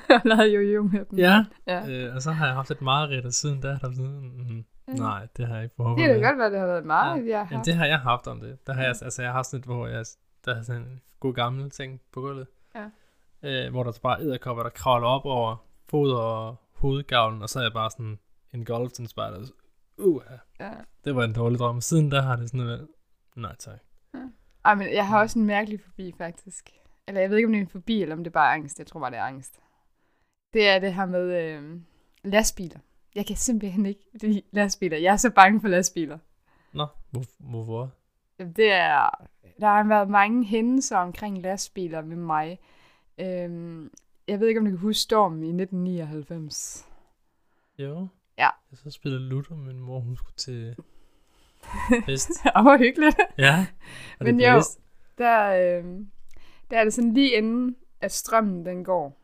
[0.09, 1.19] Jeg lavede jo med dem.
[1.19, 1.89] Ja, ja.
[1.89, 4.63] øh, og så har jeg haft et mareridt, og siden da, der er sådan, mm,
[4.87, 4.93] Ja.
[4.93, 6.03] nej, det har jeg ikke behov for.
[6.03, 7.29] Det kan da godt være, det har været meget, ja.
[7.37, 7.63] jeg har.
[7.63, 8.57] det har jeg haft om det.
[8.67, 10.05] Der har jeg, altså, jeg har haft sådan et, hvor jeg,
[10.45, 12.47] der er sådan en god gammel ting på gulvet.
[12.75, 12.85] Ja.
[13.43, 15.55] Øh, hvor der er bare æderkopper, der kravler op over
[15.89, 18.19] fod og hovedgavlen, og så er jeg bare sådan
[18.53, 19.39] en golfton spejder.
[19.97, 20.21] Uh,
[20.59, 20.69] Ja.
[21.05, 21.81] det var en dårlig drøm.
[21.81, 22.87] Siden der har det sådan været,
[23.35, 23.79] nej tak.
[24.65, 26.69] Ej, men jeg har også en mærkelig fobi, faktisk.
[27.07, 28.79] Eller jeg ved ikke, om det er en fobi, eller om det er bare angst.
[28.79, 29.59] Jeg tror bare, det er angst.
[30.53, 31.79] Det er det her med øh,
[32.23, 32.79] lastbiler.
[33.15, 34.97] Jeg kan simpelthen ikke lide lastbiler.
[34.97, 36.17] Jeg er så bange for lastbiler.
[36.73, 37.91] Nå, hvor, hvorfor?
[38.39, 39.09] Det er,
[39.59, 42.59] der har været mange hændelser omkring lastbiler med mig.
[43.17, 43.91] Øhm,
[44.27, 46.87] jeg ved ikke, om du kan huske stormen i 1999.
[47.79, 48.07] Jo.
[48.37, 48.49] Ja.
[48.71, 50.75] Jeg så spillede Ludo, min mor, hun skulle til
[52.05, 52.29] fest.
[52.43, 53.15] det var hyggeligt.
[53.37, 53.67] ja.
[54.19, 54.61] Og Men det jo.
[55.17, 55.85] Der, øh,
[56.71, 59.21] der er det sådan lige inden, at strømmen den går.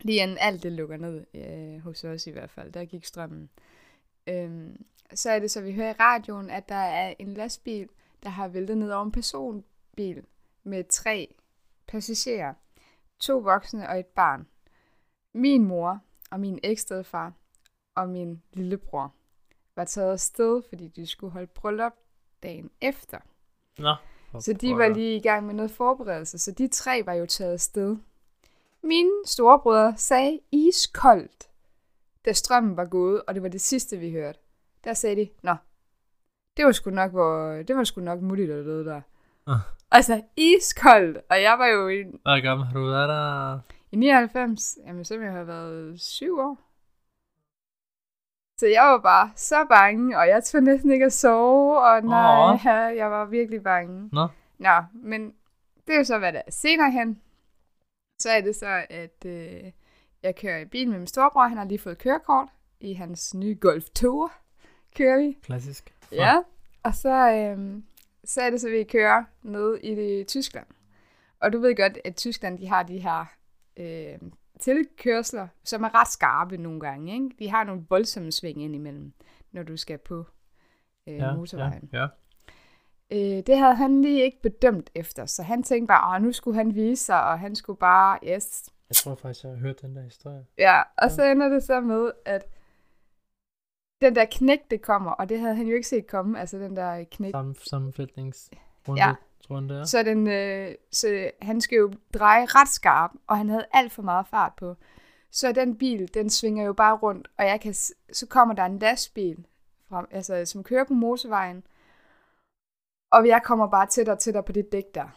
[0.00, 3.50] Lige inden alt det lukker ned, øh, hos os i hvert fald, der gik strømmen.
[4.26, 7.88] Øhm, så er det så, vi hører i radioen, at der er en lastbil,
[8.22, 10.24] der har væltet ned over en personbil
[10.64, 11.34] med tre
[11.86, 12.54] passagerer.
[13.20, 14.46] To voksne og et barn.
[15.34, 17.32] Min mor og min ekstedfar
[17.94, 19.14] og min lillebror
[19.76, 21.92] var taget afsted, fordi de skulle holde bryllup
[22.42, 23.18] dagen efter.
[23.78, 23.94] Nå.
[24.40, 27.52] Så de var lige i gang med noget forberedelse, så de tre var jo taget
[27.52, 27.96] afsted.
[28.82, 31.48] Mine storebrødre sagde iskoldt,
[32.24, 34.38] da strømmen var gået, og det var det sidste, vi hørte.
[34.84, 35.56] Der sagde de, nå,
[36.56, 39.00] det var sgu nok, hvor, det var sgu nok muligt at døde der.
[39.46, 39.58] Ah.
[39.90, 43.58] Altså, iskoldt, og jeg var jo i, Hvor gammel har du været der?
[43.92, 46.65] i 99, jamen så jeg have været syv år.
[48.58, 52.52] Så jeg var bare så bange, og jeg tog næsten ikke at sove, og nej,
[52.52, 52.96] Åh.
[52.96, 54.08] jeg var virkelig bange.
[54.12, 54.28] Nå.
[54.58, 55.34] Nå, men
[55.86, 57.20] det er jo så, hvad der er senere hen.
[58.18, 59.72] Så er det så, at øh,
[60.22, 61.48] jeg kører i bil med min storebror.
[61.48, 62.48] Han har lige fået kørekort
[62.80, 64.32] i hans nye Golf Tour.
[64.96, 65.38] Kører vi.
[65.42, 65.94] Klassisk.
[66.12, 66.36] Ja.
[66.82, 67.82] Og så, øh,
[68.24, 70.66] så er det så, at vi kører ned i det, Tyskland.
[71.40, 73.24] Og du ved godt, at Tyskland, de har de her
[73.76, 74.18] øh,
[74.60, 77.12] tilkørsler, som er ret skarpe nogle gange.
[77.14, 77.30] Ikke?
[77.38, 79.12] De har nogle voldsomme sving indimellem,
[79.52, 80.24] når du skal på
[81.06, 81.90] øh, Ja, motorvejen.
[81.92, 82.06] Ja, ja.
[83.10, 86.56] Øh, det havde han lige ikke bedømt efter, så han tænkte bare, at nu skulle
[86.56, 88.68] han vise sig, og han skulle bare, yes.
[88.88, 90.46] Jeg tror faktisk, jeg har hørt den der historie.
[90.58, 92.44] Ja, og så ender det så med, at
[94.00, 96.76] den der knæk, det kommer, og det havde han jo ikke set komme, altså den
[96.76, 97.30] der knæk.
[97.30, 99.14] Sam, sammenfældningsrunde, Ja.
[99.46, 99.84] Tror jeg, det er.
[99.84, 104.02] Så, den, øh, så han skal jo dreje ret skarp, og han havde alt for
[104.02, 104.74] meget fart på.
[105.30, 107.74] Så den bil, den svinger jo bare rundt, og jeg kan,
[108.12, 109.46] så kommer der en lastbil,
[109.88, 111.62] frem, altså, som kører på motorvejen,
[113.12, 115.08] og jeg kommer bare tættere og tættere på det dæk der.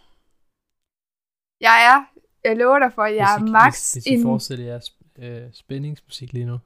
[1.62, 4.98] Jeg er, jeg lover dig for, at jeg er max Hvis, hvis en, forestiller jeres
[5.20, 6.60] øh, spændingsmusik lige nu.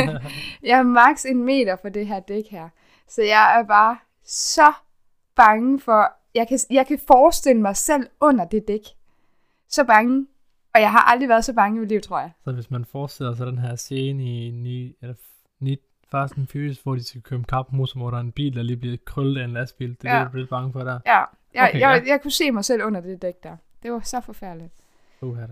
[0.68, 2.68] jeg er max en meter for det her dæk her.
[3.08, 4.72] Så jeg er bare så
[5.36, 8.80] bange for, jeg kan, jeg kan forestille mig selv under det dæk.
[9.68, 10.26] Så bange.
[10.74, 12.30] Og jeg har aldrig været så bange i mit liv, tror jeg.
[12.44, 15.14] Så hvis man forestiller sig den her scene i ni, eller
[15.60, 15.76] ni,
[16.10, 18.56] Fast and Furious, hvor de skal køre en kamp motor, hvor der er en bil,
[18.56, 19.96] der lige bliver krøllet af en lastbil.
[20.02, 20.24] Det er Ja.
[20.24, 20.98] det, du er lidt bange for der.
[21.06, 22.10] Ja, jeg, Okay, okay, jeg, ja.
[22.10, 23.56] jeg kunne se mig selv under det dæk der.
[23.82, 24.72] Det var så forfærdeligt.
[25.20, 25.48] Uh, der.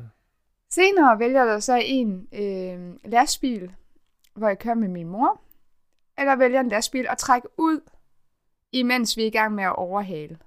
[0.71, 3.73] Senere vælger der så en øh, lastbil,
[4.35, 5.41] hvor jeg kører med min mor.
[6.19, 7.81] Eller vælger en lastbil og trække ud,
[8.73, 10.39] imens vi er i gang med at overhale.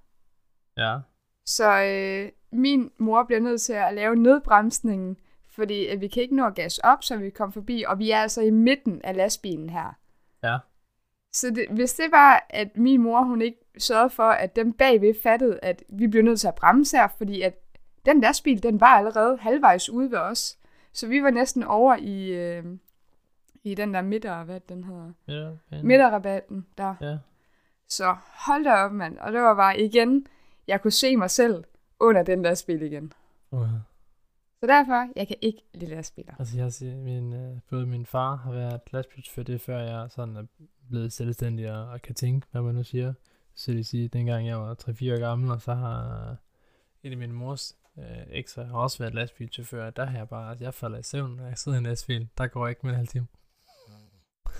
[0.77, 0.97] Ja.
[1.45, 5.17] Så øh, min mor bliver nødt til at lave nødbremsningen,
[5.49, 8.11] fordi at vi kan ikke nå at gas op, så vi kommer forbi, og vi
[8.11, 9.97] er altså i midten af lastbilen her.
[10.43, 10.57] Ja.
[11.33, 15.13] Så det, hvis det var, at min mor hun ikke sørgede for, at dem bagved
[15.23, 17.53] fattede, at vi bliver nødt til at bremse her, fordi at
[18.05, 20.57] den lastbil, den var allerede halvvejs ude ved os.
[20.93, 22.65] Så vi var næsten over i, øh,
[23.63, 25.11] i den der midter, hvad den hedder,
[25.71, 25.81] ja.
[25.83, 26.95] midterrabatten der.
[27.01, 27.17] Ja.
[27.87, 29.17] Så hold da op, mand.
[29.17, 30.27] Og det var bare igen,
[30.67, 31.63] jeg kunne se mig selv
[31.99, 33.13] under den der spil igen.
[33.51, 33.67] Uh.
[34.59, 36.33] Så derfor, jeg kan ikke lide lastbiler.
[36.39, 40.35] Altså, jeg set, min, øh, både min far har været lastbilchauffør, det før jeg sådan
[40.35, 40.43] er
[40.89, 43.13] blevet selvstændig og, og kan tænke, hvad man nu siger.
[43.55, 46.35] Så det vil sige, dengang jeg var 3-4 år gammel, og så har
[47.03, 50.63] en af min mors øh, ekser har også været lastbilchauffør, der har jeg bare, altså
[50.63, 52.91] jeg falder i søvn, når jeg sidder i en lastbil, der går jeg ikke med
[52.91, 53.27] en halv time.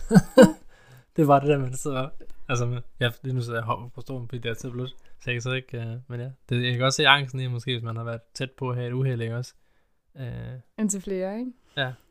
[1.15, 2.09] det var det der, man sidder,
[2.49, 5.23] altså, ja, lige nu sidder jeg hopper på stolen, fordi det er så blødt, så
[5.25, 7.71] jeg kan så ikke, øh, men ja, det, jeg kan også se angsten i, måske,
[7.71, 9.53] hvis man har været tæt på at have et uheld, ikke også?
[10.19, 10.25] Øh,
[10.79, 11.51] Indtil flere, ikke?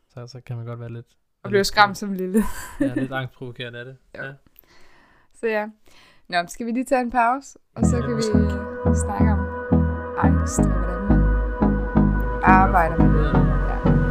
[0.09, 1.05] så, så kan man godt være lidt...
[1.43, 2.43] Og blev skræmt som lille.
[2.81, 3.97] Ja, lidt angstprovokerende af det.
[4.17, 4.23] Jo.
[4.23, 4.33] Ja.
[5.33, 5.67] Så ja.
[6.29, 8.21] Nå, skal vi lige tage en pause, og så kan vi
[8.95, 9.39] snakke om
[10.17, 13.33] angst, og hvordan man arbejder med det.
[13.69, 14.06] Ja.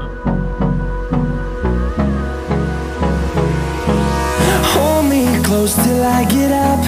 [5.47, 6.81] Close till I get up.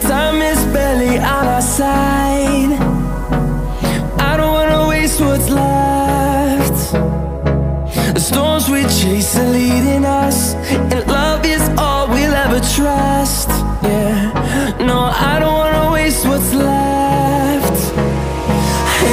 [0.00, 2.72] Time is barely on our side.
[4.30, 6.78] I don't wanna waste what's left.
[8.16, 10.54] The storms we chase are leading us,
[10.92, 13.50] and love is all we'll ever trust.
[13.82, 14.16] Yeah,
[14.90, 14.98] no,
[15.32, 17.76] I don't wanna waste what's left.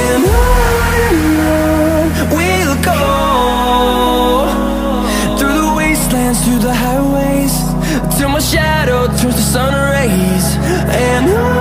[0.06, 2.04] And on
[2.36, 3.04] we'll go
[5.38, 7.54] through the wastelands, through the highways,
[8.16, 8.77] till my shadow
[9.20, 10.56] turns to sun rays.
[10.94, 11.57] And on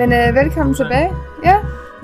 [0.00, 1.10] men øh, velkommen tilbage.
[1.44, 1.56] Ja,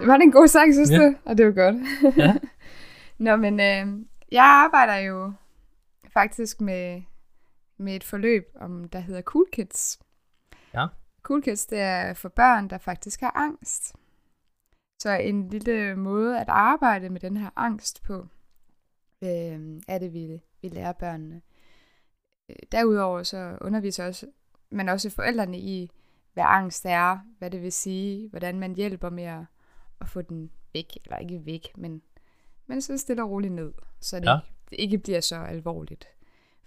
[0.06, 0.96] var det en god sang, synes Ja.
[0.96, 1.14] du?
[1.24, 1.76] Og det var godt.
[2.16, 2.34] Ja.
[3.30, 5.32] Nå, men øh, jeg arbejder jo
[6.12, 7.02] faktisk med,
[7.78, 10.00] med et forløb, om der hedder Cool Kids.
[10.74, 10.86] Ja.
[11.22, 13.94] Cool Kids, det er for børn, der faktisk har angst.
[15.02, 18.26] Så en lille måde at arbejde med den her angst på,
[19.24, 21.40] øh, er det, vi, vi lærer børnene.
[22.50, 24.26] Øh, Derudover så underviser også,
[24.70, 25.90] man også forældrene i,
[26.36, 29.44] hvad angst er, hvad det vil sige, hvordan man hjælper med at,
[30.00, 32.02] at få den væk, eller ikke væk, men,
[32.66, 34.34] men så stille og roligt ned, så det, Ja.
[34.36, 36.08] ikke, det ikke bliver så alvorligt.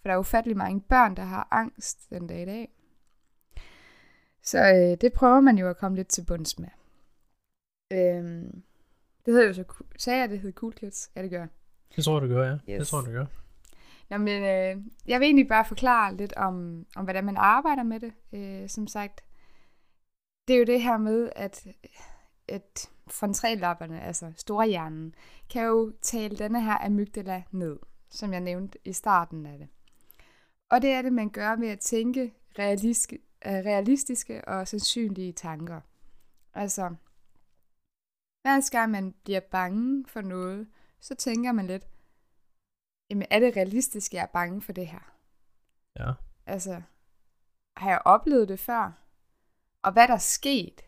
[0.02, 2.70] For der er ufattelig mange børn, der har angst den dag i dag.
[4.44, 6.70] Så øh, det prøver man jo at komme lidt til bunds med.
[7.94, 8.64] Øhm,
[9.26, 9.64] det hedder jo så,
[9.98, 11.12] sagde jeg, det hed Cool Kids?
[11.16, 11.48] Ja, det gør.
[11.96, 12.52] Det tror jeg, du gør, ja.
[12.52, 12.90] Det Yes.
[12.90, 13.26] tror jeg, du gør.
[14.10, 18.00] Nå, men øh, jeg vil egentlig bare forklare lidt om, om hvordan man arbejder med
[18.00, 18.14] det.
[18.34, 19.22] Øh, som sagt,
[20.50, 21.68] det er jo det her med, at,
[22.48, 25.16] at frontallapperne, altså storhjernen,
[25.50, 27.80] kan jo tale denne her amygdala ned,
[28.10, 29.68] som jeg nævnte i starten af det.
[30.70, 35.82] Og det er det, man gør ved at tænke realistiske, øh, realistiske og sandsynlige tanker.
[36.54, 36.96] Altså,
[38.42, 40.68] hver gang man bliver bange for noget,
[41.00, 41.88] så tænker man lidt,
[43.10, 45.14] jamen er det realistisk, jeg er bange for det her?
[46.00, 46.14] Ja.
[46.46, 46.82] Altså,
[47.78, 49.09] har jeg oplevet det før?
[49.84, 50.82] Og hvad der er sket,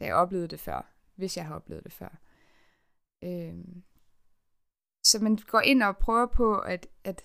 [0.00, 2.18] da jeg oplevede det før, hvis jeg har oplevet det før?
[3.24, 3.82] Øhm,
[5.04, 7.22] Så man går ind og prøver på at, at,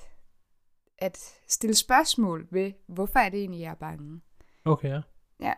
[0.97, 1.17] at
[1.47, 4.21] stille spørgsmål ved, hvorfor er det egentlig, jeg er bange.
[4.65, 5.01] Okay, ja.
[5.39, 5.53] Ja.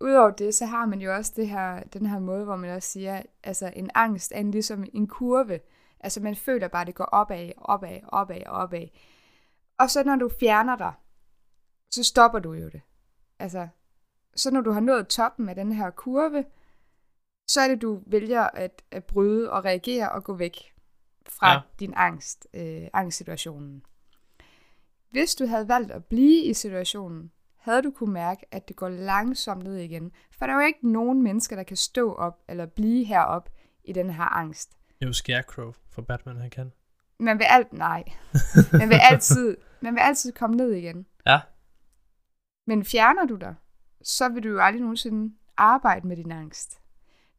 [0.00, 2.88] Udover det, så har man jo også det her, den her måde, hvor man også
[2.90, 5.60] siger, altså en angst er en, ligesom en kurve.
[6.00, 8.88] Altså man føler bare, at det går opad, opad, opad, opad.
[9.78, 10.92] Og så når du fjerner dig,
[11.90, 12.80] så stopper du jo det.
[13.38, 13.68] Altså,
[14.36, 16.44] så når du har nået toppen af den her kurve,
[17.48, 20.56] så er det, du vælger at, at bryde og reagere og gå væk
[21.28, 21.60] fra Ja.
[21.80, 23.82] din angst, øh, angstsituationen.
[25.10, 28.88] Hvis du havde valgt at blive i situationen, havde du kunne mærke, at det går
[28.88, 30.12] langsomt ned igen.
[30.32, 33.50] For der er jo ikke nogen mennesker, der kan stå op eller blive herop
[33.84, 34.70] i den her angst.
[34.88, 36.72] Det er jo Scarecrow for Batman, han kan.
[37.18, 38.04] Man vil alt, nej.
[38.72, 41.06] Man vil altid, man vil altid komme ned igen.
[41.26, 41.40] Ja.
[42.66, 43.54] Men fjerner du dig,
[44.02, 46.80] så vil du jo aldrig nogensinde arbejde med din angst.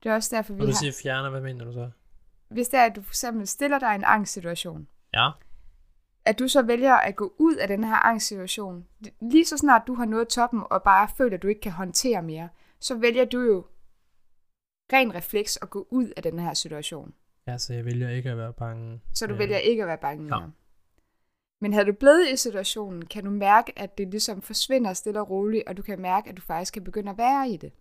[0.03, 0.79] Det er også derfor, vi Og du har...
[0.79, 1.89] siger fjerner, hvad mener du så?
[2.49, 5.29] Hvis det er, at du for eksempel stiller dig i en angstsituation, Ja.
[6.25, 8.87] at du så vælger at gå ud af den her angstsituation,
[9.21, 12.21] lige så snart du har nået toppen og bare føler, at du ikke kan håndtere
[12.21, 12.49] mere,
[12.79, 13.65] så vælger du jo
[14.93, 17.13] ren refleks at gå ud af den her situation.
[17.47, 19.01] Ja, så jeg vælger ikke at være bange.
[19.13, 20.41] Så du Øh, vælger ikke at være bange ja.
[21.63, 25.29] Men havde du blevet i situationen, kan du mærke, at det ligesom forsvinder stille og
[25.29, 27.71] roligt, og du kan mærke, at du faktisk kan begynde at være i det.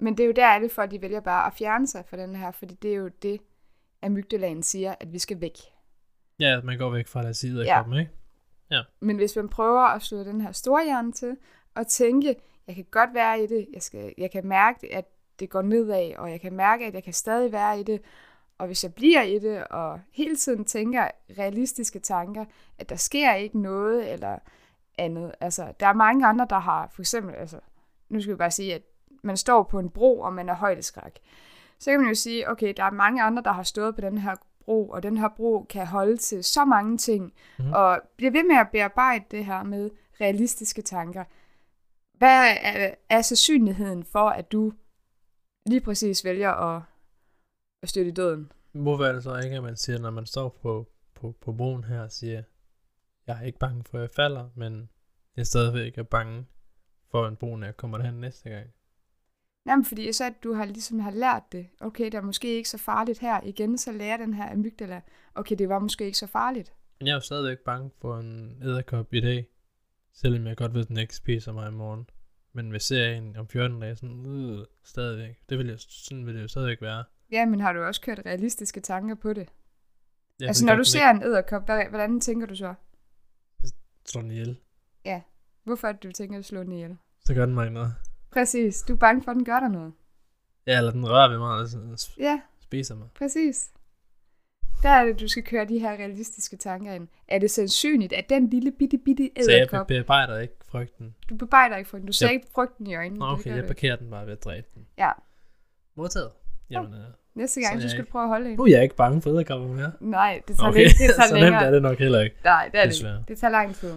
[0.00, 2.36] Men det er jo der, alle folk de vælger bare at fjerne sig fra den
[2.36, 3.40] her, fordi det er jo det,
[4.02, 5.58] amygdalaen siger, at vi skal væk.
[6.38, 7.76] Ja, man går væk fra deres side af Ja.
[7.76, 8.10] kroppen, ikke?
[9.00, 11.36] Men hvis man prøver at slå den her store hjerne til,
[11.74, 12.36] og tænke,
[12.66, 15.04] jeg kan godt være i det, jeg, skal, jeg kan mærke, at
[15.40, 18.00] det går nedad, og jeg kan mærke, at jeg kan stadig være i det,
[18.58, 22.44] og hvis jeg bliver i det, og hele tiden tænker realistiske tanker,
[22.78, 24.38] at der sker ikke noget, eller
[24.98, 25.32] andet.
[25.40, 27.60] Altså, der er mange andre, der har, for eksempel, altså,
[28.08, 28.82] nu skal vi bare sige, at
[29.22, 31.18] man står på en bro, og man er højdeskræk.
[31.78, 34.18] Så kan man jo sige, okay, der er mange andre, der har stået på den
[34.18, 34.34] her
[34.64, 37.72] bro, og den her bro kan holde til så mange ting, Mhm.
[37.72, 39.90] og bliver ved med at bearbejde det her med
[40.20, 41.24] realistiske tanker.
[42.18, 44.72] Hvad er, er sandsynligheden for, at du
[45.66, 46.82] lige præcis vælger at,
[47.84, 48.52] at støtte i døden?
[48.72, 51.84] Hvorfor er det så ikke, at man siger, når man står på, på, på broen
[51.84, 52.42] her og siger,
[53.26, 54.88] jeg er ikke bange for, at jeg falder, men
[55.36, 56.46] jeg er stadigvæk er bange
[57.10, 58.66] for, at broen jeg kommer derhen næste gang.
[59.66, 61.66] Jamen, fordi så at du har ligesom har lært det.
[61.80, 63.40] Okay, det er måske ikke så farligt her.
[63.40, 65.00] Igen, så lærer den her amygdala,
[65.34, 66.72] okay, det var måske ikke så farligt.
[67.00, 69.48] Men jeg er jo stadigvæk bange for en æderkop i dag,
[70.12, 72.06] selvom jeg godt ved, at den ikke spiser mig i morgen.
[72.52, 75.38] Men hvis jeg ser en om 14 dage, sådan, øh, stadigvæk.
[75.48, 77.04] Det vil jeg, sådan vil det jo stadigvæk være.
[77.30, 79.48] Ja, men har du også kørt realistiske tanker på det?
[80.40, 82.74] Jeg altså, når du ser en æderkop, hvad, hvordan tænker du så?
[83.64, 84.58] ikke slår den ihjel,
[85.64, 86.96] Hvorfor er det, du tænker at slå den ihjel?
[87.26, 87.94] så gør den mig noget.
[88.30, 88.82] Præcis.
[88.82, 89.92] Du er bange for, at den gør dig noget.
[90.66, 93.08] Ja, eller den rører ved mig, og sådan s- Ja, spiser mig.
[93.14, 93.70] præcis.
[94.82, 97.08] Der er det, du skal køre de her realistiske tanker ind.
[97.28, 101.14] Er det sandsynligt, at den lille bitte bitte Så jeg æderkop, bearbejder ikke frygten.
[101.30, 103.18] du bebejder ikke frygten, du ser Jeg- ikke frygten i øjnene.
[103.18, 103.66] Nå, okay, jeg ikke.
[103.66, 104.86] parkerer den bare ved at dræbe den.
[104.98, 105.10] Ja.
[105.94, 106.30] Modtaget.
[106.80, 107.00] Jamen, øh,
[107.34, 108.56] Næste Så gang, så jeg skal du prøve at holde en.
[108.56, 109.92] nu er jeg ikke bange for æderkopper mere.
[110.00, 110.88] Nej, det tager, Okay, okay.
[111.08, 111.64] det tager så nemt længere.
[111.64, 112.36] er det nok heller ikke.
[112.44, 113.24] Nej, det er det ikke.
[113.28, 113.92] Det tager lang tid.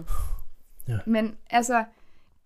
[0.88, 0.98] Ja.
[1.06, 1.84] Men altså,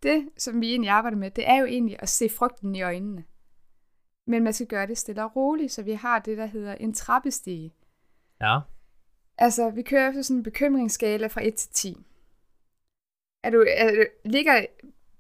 [0.03, 3.25] det, som vi egentlig arbejder med, det er jo egentlig at se frygten i øjnene.
[4.27, 6.95] Men man skal gøre det stille og roligt, så vi har det, der hedder en
[6.95, 7.73] trappestige.
[8.41, 8.59] Ja.
[9.39, 11.97] Altså, vi kører efter sådan en bekymringsskala fra 1 til 10.
[13.45, 14.65] Er du, er, du- ligger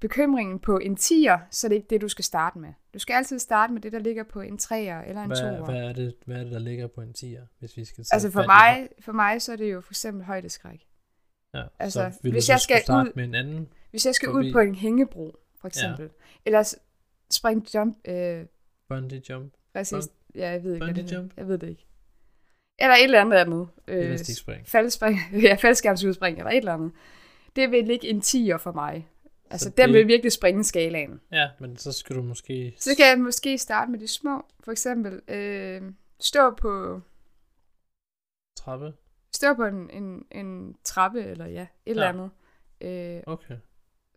[0.03, 2.73] bekymringen på en 10'er, så er det ikke det, du skal starte med.
[2.95, 4.73] Du skal altid starte med det, der ligger på en 3'er
[5.09, 5.65] eller en Hvad, 2'er.
[5.65, 8.31] hvad, er det, hvad er det, der ligger på en 10'er, hvis vi skal Altså
[8.31, 10.87] for mig, for mig, så er det jo for eksempel højdeskræk.
[11.55, 13.69] Ja, altså, så vil hvis du jeg skal starte ud- med en anden.
[13.91, 14.47] Hvis jeg skal Forbi.
[14.49, 16.11] ud på en hængebro, for eksempel, ja.
[16.47, 16.77] eller s-
[17.31, 18.45] springe jump, øh,
[18.89, 19.53] Bungee jump.
[19.75, 21.33] præcis, ja, jeg ved ikke, hvad bungee det jump?
[21.37, 21.87] Jeg ved det ikke.
[22.79, 23.69] Eller et eller andet andet.
[23.89, 24.67] Øh, Elastikspring.
[24.69, 26.93] faldspring, ja, faldskærmsudspring, eller et eller andet.
[27.57, 29.09] Det vil ikke en 10'er for mig.
[29.53, 31.21] Altså, Så den det- vil virkelig springe skalaen.
[31.33, 32.75] Ja, men så skal du måske...
[32.79, 34.43] Så kan jeg måske starte med de små.
[34.61, 35.83] For eksempel, øh,
[36.21, 37.01] stå på,
[38.57, 38.93] Trappe.
[39.35, 41.91] stå på en, en, en trappe, eller ja, et ja.
[41.91, 42.31] eller andet.
[42.81, 43.57] Øh, Okay.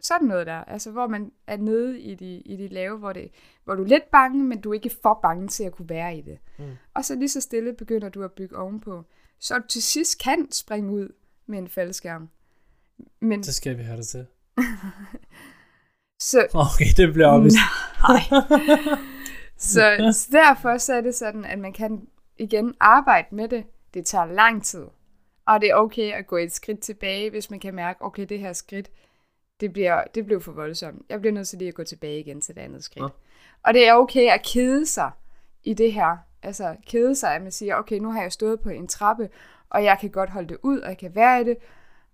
[0.02, 3.32] sådan noget der, altså hvor man er nede i de, i de lave, hvor, det,
[3.64, 6.18] hvor du er lidt bange, men du er ikke for bange til at kunne være
[6.18, 6.38] i det.
[6.60, 6.72] Mm.
[6.94, 9.04] Og så lige så stille begynder du at bygge ovenpå.
[9.40, 11.10] Så du til sidst kan springe ud
[11.46, 12.30] med en faldskærm.
[13.20, 14.26] Men Så skal vi have det til.
[16.20, 17.50] så, Okay, det bliver op i...
[19.58, 22.08] så, så derfor så er det sådan, at man kan
[22.38, 23.64] igen arbejde med det.
[23.94, 24.86] Det tager lang tid.
[25.48, 28.40] Og det er okay at gå et skridt tilbage, hvis man kan mærke, okay, det
[28.40, 28.92] her skridt,
[29.60, 31.02] det bliver, det blev for voldsomt.
[31.10, 33.02] Jeg bliver nødt til lige at gå tilbage igen til det andet skridt.
[33.02, 33.10] Nå.
[33.64, 35.12] Og det er okay at kede sig
[35.64, 38.70] i det her altså, kede sig, at man siger, okay, nu har jeg stået på
[38.70, 39.30] en trappe,
[39.70, 41.58] og jeg kan godt holde det ud, og jeg kan være i det,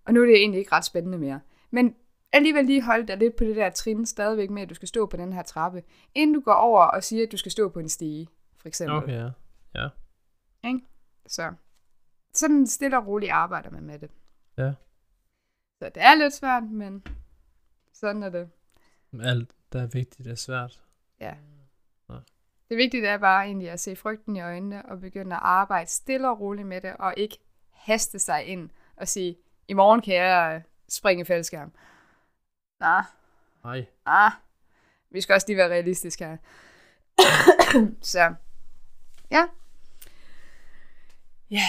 [0.05, 1.39] og nu er det egentlig ikke ret spændende mere.
[1.71, 1.95] Men
[2.33, 5.05] alligevel lige holde dig lidt på det der trin stadigvæk med, at du skal stå
[5.05, 5.83] på den her trappe,
[6.15, 8.97] inden du går over og siger, at du skal stå på en stige, for eksempel.
[8.97, 9.29] Okay, ja.
[9.75, 9.89] Ja.
[10.63, 10.79] Ikke?
[11.27, 11.53] Så
[12.33, 14.11] sådan stille og roligt arbejder man med det.
[14.57, 14.73] Ja.
[15.81, 17.03] Så det er lidt svært, men
[17.93, 18.49] sådan er det.
[19.23, 20.81] Alt, der er vigtigt, er svært.
[21.19, 21.35] Ja.
[22.09, 22.15] Ja.
[22.69, 26.29] Det vigtige er bare egentlig at se frygten i øjnene og begynde at arbejde stille
[26.29, 27.37] og roligt med det, og ikke
[27.69, 31.73] haste sig ind og sige, i morgen kan jeg springe i fællesskærm.
[32.81, 33.03] Nej,
[33.63, 33.85] Nej.
[34.05, 34.31] ah,
[35.11, 36.37] vi skal også lige være realistiske her.
[38.01, 38.33] så,
[39.31, 39.45] ja.
[41.51, 41.67] Ja,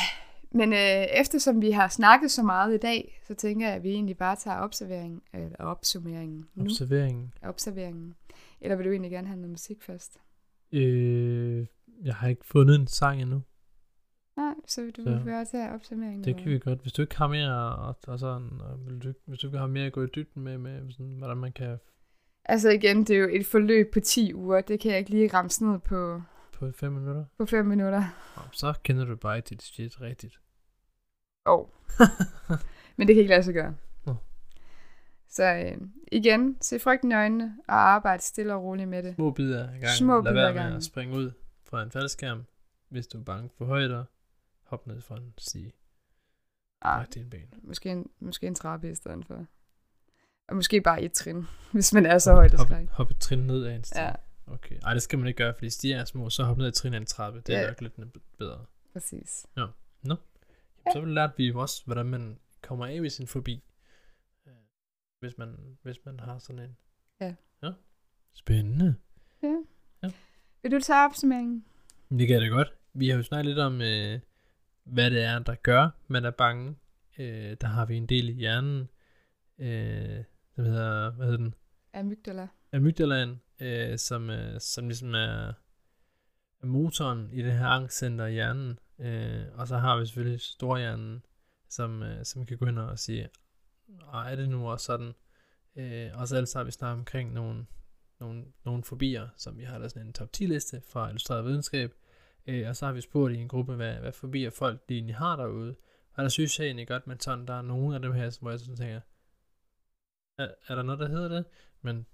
[0.50, 3.90] men øh, eftersom vi har snakket så meget i dag, så tænker jeg, at vi
[3.90, 6.64] egentlig bare tager observeringen, eller opsummeringen nu.
[6.64, 7.34] Observeringen.
[7.42, 8.14] observeringen.
[8.60, 10.20] Eller vil du egentlig gerne have noget musik først?
[10.72, 11.66] Øh,
[12.02, 13.42] jeg har ikke fundet en sang endnu.
[14.44, 16.24] Nej, så du Så- vil bare tage opsummeringen.
[16.24, 16.80] Det kan vi godt.
[16.82, 19.66] Hvis du ikke har mere, og, og sådan, og vil du, hvis du ikke har
[19.66, 21.78] mere at gå i dybden med, med sådan, hvordan man kan
[22.44, 24.60] Altså igen, det er jo et forløb på 10 uger.
[24.60, 26.22] Det kan jeg ikke lige ramse ned på,
[26.52, 28.04] på fem minutter, på 5 minutter.
[28.52, 30.40] Så kender du bare ikke dit shit rigtigt.
[31.44, 31.66] Oh.
[32.96, 33.74] Men det kan ikke lade sig gøre.
[34.06, 34.14] Nå.
[35.28, 35.76] Så øh,
[36.12, 39.14] igen, se frygten i øjnene og arbejde stille og roligt med det.
[39.14, 39.88] Små bidder ad gangen.
[39.98, 40.76] Små Lad bidder være med gangen.
[40.76, 41.30] at springe ud
[41.64, 42.44] fra en faldskærm,
[42.88, 44.04] hvis du er bange for højder.
[44.72, 45.72] Hop ned fra en stige.
[46.82, 47.54] Ah, Bræk dine ben.
[47.62, 49.46] måske, en, måske en trappe i stedet for.
[50.48, 52.88] Og måske bare et trin, hvis man er så højt Hop, skræk.
[52.88, 54.02] hop et trin ned af en stige.
[54.04, 54.12] Ja,
[54.46, 54.78] Okay.
[54.82, 56.94] Ej, det skal man ikke gøre, fordi stiger er små, så hop ned et trin
[56.94, 57.40] af en trappe.
[57.46, 57.66] Det er Ja.
[57.66, 57.94] nok lidt
[58.38, 58.64] bedre.
[58.92, 59.46] præcis.
[59.56, 59.72] Jamen,
[60.92, 63.64] så lærte vi jo også, hvordan man kommer af med sin fobi.
[65.20, 66.76] Hvis man, hvis man har sådan en.
[67.20, 67.34] Ja.
[67.62, 67.72] Ja.
[68.34, 68.94] Spændende.
[70.62, 71.64] Vil du tage opsummeringen?
[72.10, 72.68] Det kan jeg da godt.
[72.94, 74.20] Vi har jo snakket lidt om, øh,
[74.84, 76.76] hvad det er, der gør, man er bange.
[77.18, 78.88] Øh, der har vi en del i hjernen,
[79.58, 80.24] øh,
[80.54, 81.54] som hedder, hvad hedder den?
[81.94, 82.48] Amygdala.
[82.72, 85.52] Amygdalaen, øh, som, øh, som ligesom er,
[86.62, 88.78] er motoren i det her angstcenter i hjernen.
[88.98, 91.24] Øh, og så har vi selvfølgelig storhjernen,
[91.68, 93.28] som, øh, som kan gå ind og sige,
[94.12, 95.12] "Ej, er det nu også sådan?
[95.76, 97.66] Øh, og så ellers har vi snakket omkring nogle,
[98.20, 101.94] nogle, nogle fobier, som vi har der sådan en top 10 liste fra Illustreret Videnskab.
[102.46, 105.16] Øh, og så har vi spurgt i en gruppe, hvad, hvad fobier folk de egentlig
[105.16, 105.76] har derude.
[106.14, 108.50] Og der synes jeg egentlig godt, men sådan, der er nogle af dem her, hvor
[108.50, 109.00] jeg sådan tænker,
[110.38, 111.44] er, er der noget, der hedder det?
[111.82, 112.06] Men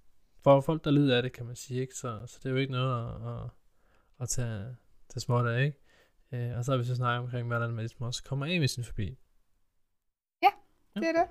[0.44, 1.94] for folk, der lider af det, kan man sige, ikke?
[1.94, 3.50] Så, så det er jo ikke noget at, at,
[4.20, 4.76] at tage,
[5.08, 5.78] tage småt af, ikke?
[6.32, 8.68] Øh, og så har vi så snakket omkring, hvordan man ligesom også kommer af med
[8.68, 9.18] sin fobi.
[10.94, 11.26] Det er det.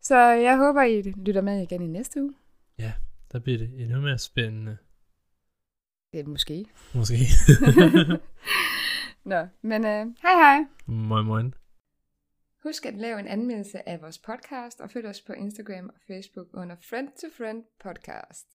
[0.00, 2.34] Så jeg håber, I lytter med igen i næste uge.
[3.32, 4.76] Der bliver det endnu mere spændende.
[6.12, 6.66] Det er måske.
[6.94, 7.14] Måske.
[9.32, 10.64] Nå, men øh, hej hej.
[10.86, 11.54] moin moin.
[12.62, 16.46] Husk at lave en anmeldelse af vores podcast, og følg os på Instagram og Facebook
[16.54, 18.46] under Friend to Friend Podcast.